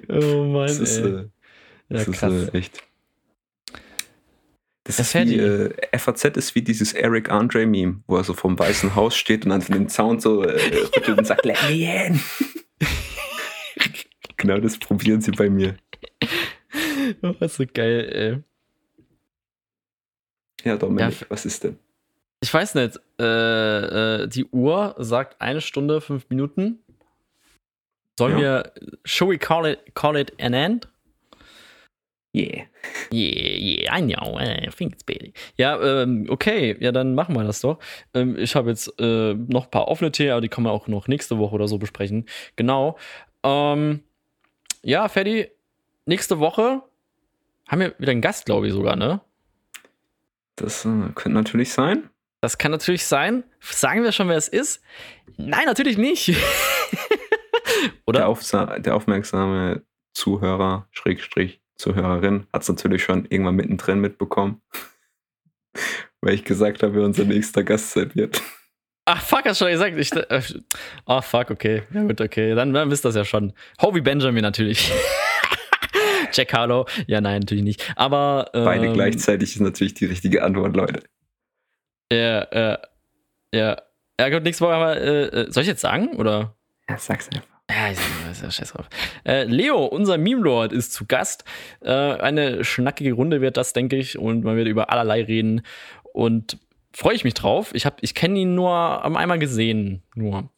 [0.10, 1.06] oh Mann, das ist, ey.
[1.06, 1.30] Äh,
[1.90, 2.84] das ja, ist äh, echt
[4.86, 8.60] das, ist wie, äh, FAZ ist wie dieses Eric Andre Meme, wo er so vom
[8.60, 10.60] Weißen Haus steht und dann den Sound so äh,
[10.96, 12.20] rüttelt und sagt, let me in.
[14.38, 15.78] genau das probieren sie bei mir.
[17.22, 18.44] Oh, so geil, ey.
[20.64, 21.28] Ja, Dominik, ja.
[21.30, 21.78] was ist denn?
[22.42, 23.00] Ich weiß nicht.
[23.20, 26.80] Äh, äh, die Uhr sagt eine Stunde, fünf Minuten.
[28.18, 28.64] Sollen ja.
[28.64, 28.74] wir,
[29.06, 30.90] shall we call it, call it an end?
[32.36, 32.66] Yeah.
[33.12, 34.40] Yeah, yeah, I know.
[34.40, 35.28] I think it's better.
[35.56, 37.78] Ja, ähm, okay, ja, dann machen wir das doch.
[38.16, 40.88] Ähm, ich habe jetzt äh, noch ein paar offene Themen, aber die können wir auch
[40.88, 42.26] noch nächste Woche oder so besprechen.
[42.56, 42.98] Genau.
[43.44, 44.02] Ähm,
[44.82, 45.48] ja, Ferdi,
[46.06, 46.82] nächste Woche
[47.68, 49.22] haben wir wieder einen Gast, glaube ich sogar, ne?
[50.56, 52.10] Das äh, könnte natürlich sein.
[52.42, 53.44] Das kann natürlich sein.
[53.60, 54.82] Sagen wir schon, wer es ist?
[55.38, 56.36] Nein, natürlich nicht.
[58.06, 58.20] Oder?
[58.20, 64.62] Der, Aufsa der aufmerksame Zuhörer, Schrägstrich, Zuhörerin, hat es natürlich schon irgendwann mittendrin mitbekommen.
[66.22, 68.42] Weil ich gesagt habe, wer unser nächster Gast sein wird.
[69.06, 69.98] Ach, fuck, hast du schon gesagt.
[69.98, 70.42] Ich, äh,
[71.06, 71.84] oh, fuck, okay.
[71.94, 72.56] Ja, gut, okay.
[72.56, 73.52] Dann, dann wisst ihr das ja schon.
[73.82, 74.92] Hobie Benjamin natürlich.
[76.32, 76.86] Jack Harlow.
[77.08, 77.94] Ja, nein, natürlich nicht.
[77.98, 78.50] Aber.
[78.54, 81.04] Ähm, Beide gleichzeitig ist natürlich die richtige Antwort, Leute.
[82.12, 82.80] Ja, ja.
[83.54, 83.82] Ja.
[84.20, 85.02] Ja, gut, nächste Woche haben wir.
[85.02, 86.16] Äh, äh, soll ich jetzt sagen?
[86.16, 86.56] Oder?
[86.88, 87.53] Ja, sag's einfach.
[87.70, 87.98] Ja, ich
[88.34, 88.90] sag ja scheiß drauf.
[89.26, 91.46] Äh, Leo, unser Meme-Lord, ist zu Gast.
[91.82, 94.18] Äh, eine schnackige Runde wird das, denke ich.
[94.18, 95.62] Und man wird über allerlei reden.
[96.14, 96.58] Und
[96.94, 97.74] freue ich mich drauf.
[97.74, 100.50] Ich, ich kenne ihn nur einmal gesehen, nur,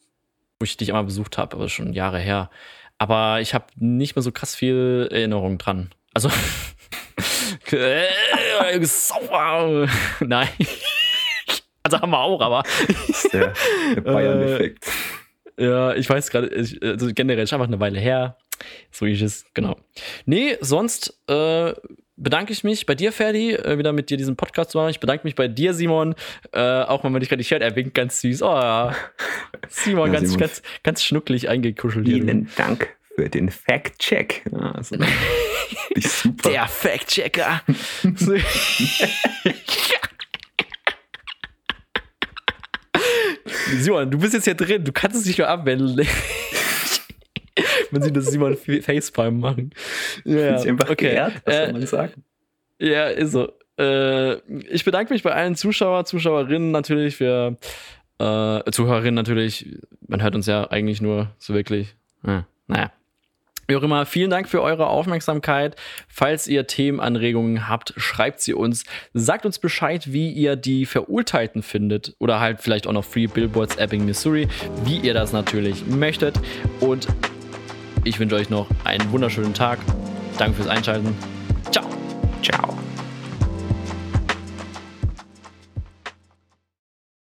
[0.59, 2.49] wo ich dich einmal besucht habe, aber schon Jahre her.
[2.97, 5.91] Aber ich habe nicht mehr so krass viel Erinnerung dran.
[6.13, 6.29] Also,
[7.71, 9.87] äh, sauer.
[10.19, 10.49] Nein.
[11.83, 12.63] Also haben wir auch, aber.
[13.07, 13.53] Ist der,
[13.93, 14.89] der Bayern-Effekt.
[15.57, 18.37] Ja, ich weiß gerade, also generell ist einfach eine Weile her.
[18.91, 19.77] So ist es, genau.
[20.25, 21.73] Nee, sonst äh,
[22.17, 24.89] bedanke ich mich bei dir, Ferdi, äh, wieder mit dir diesen Podcast zu machen.
[24.89, 26.15] Ich bedanke mich bei dir, Simon.
[26.51, 28.41] Äh, auch wenn man dich gerade nicht hört, er winkt ganz süß.
[28.41, 28.95] Oh ja.
[29.69, 30.39] Simon, ja, ganz, Simon.
[30.39, 32.07] ganz, ganz schnucklig eingekuschelt.
[32.07, 34.43] Vielen Dank für den Fact-Check.
[34.51, 34.97] Also,
[35.97, 36.49] super.
[36.49, 37.61] Der Fact-Checker.
[43.77, 46.07] Simon, du bist jetzt hier drin, du kannst es nicht mehr abwenden.
[47.91, 49.71] Man sieht das Simon Facepalm machen.
[50.25, 51.11] Ja, ich einfach okay.
[51.11, 52.23] geehrt, was soll man äh, sagen?
[52.79, 53.51] Ja, ist so.
[53.77, 54.35] Äh,
[54.69, 57.57] ich bedanke mich bei allen Zuschauer, Zuschauerinnen natürlich, für
[58.19, 59.77] äh, Zuhörerinnen natürlich.
[60.07, 61.95] Man hört uns ja eigentlich nur so wirklich.
[62.25, 62.91] Ja, naja.
[63.67, 65.75] Wie auch immer, vielen Dank für eure Aufmerksamkeit.
[66.07, 68.83] Falls ihr Themenanregungen habt, schreibt sie uns.
[69.13, 72.15] Sagt uns Bescheid, wie ihr die Verurteilten findet.
[72.19, 74.47] Oder halt vielleicht auch noch Free Billboards Ebbing, Missouri.
[74.83, 76.39] Wie ihr das natürlich möchtet.
[76.79, 77.07] Und
[78.03, 79.79] ich wünsche euch noch einen wunderschönen Tag.
[80.37, 81.15] Danke fürs Einschalten.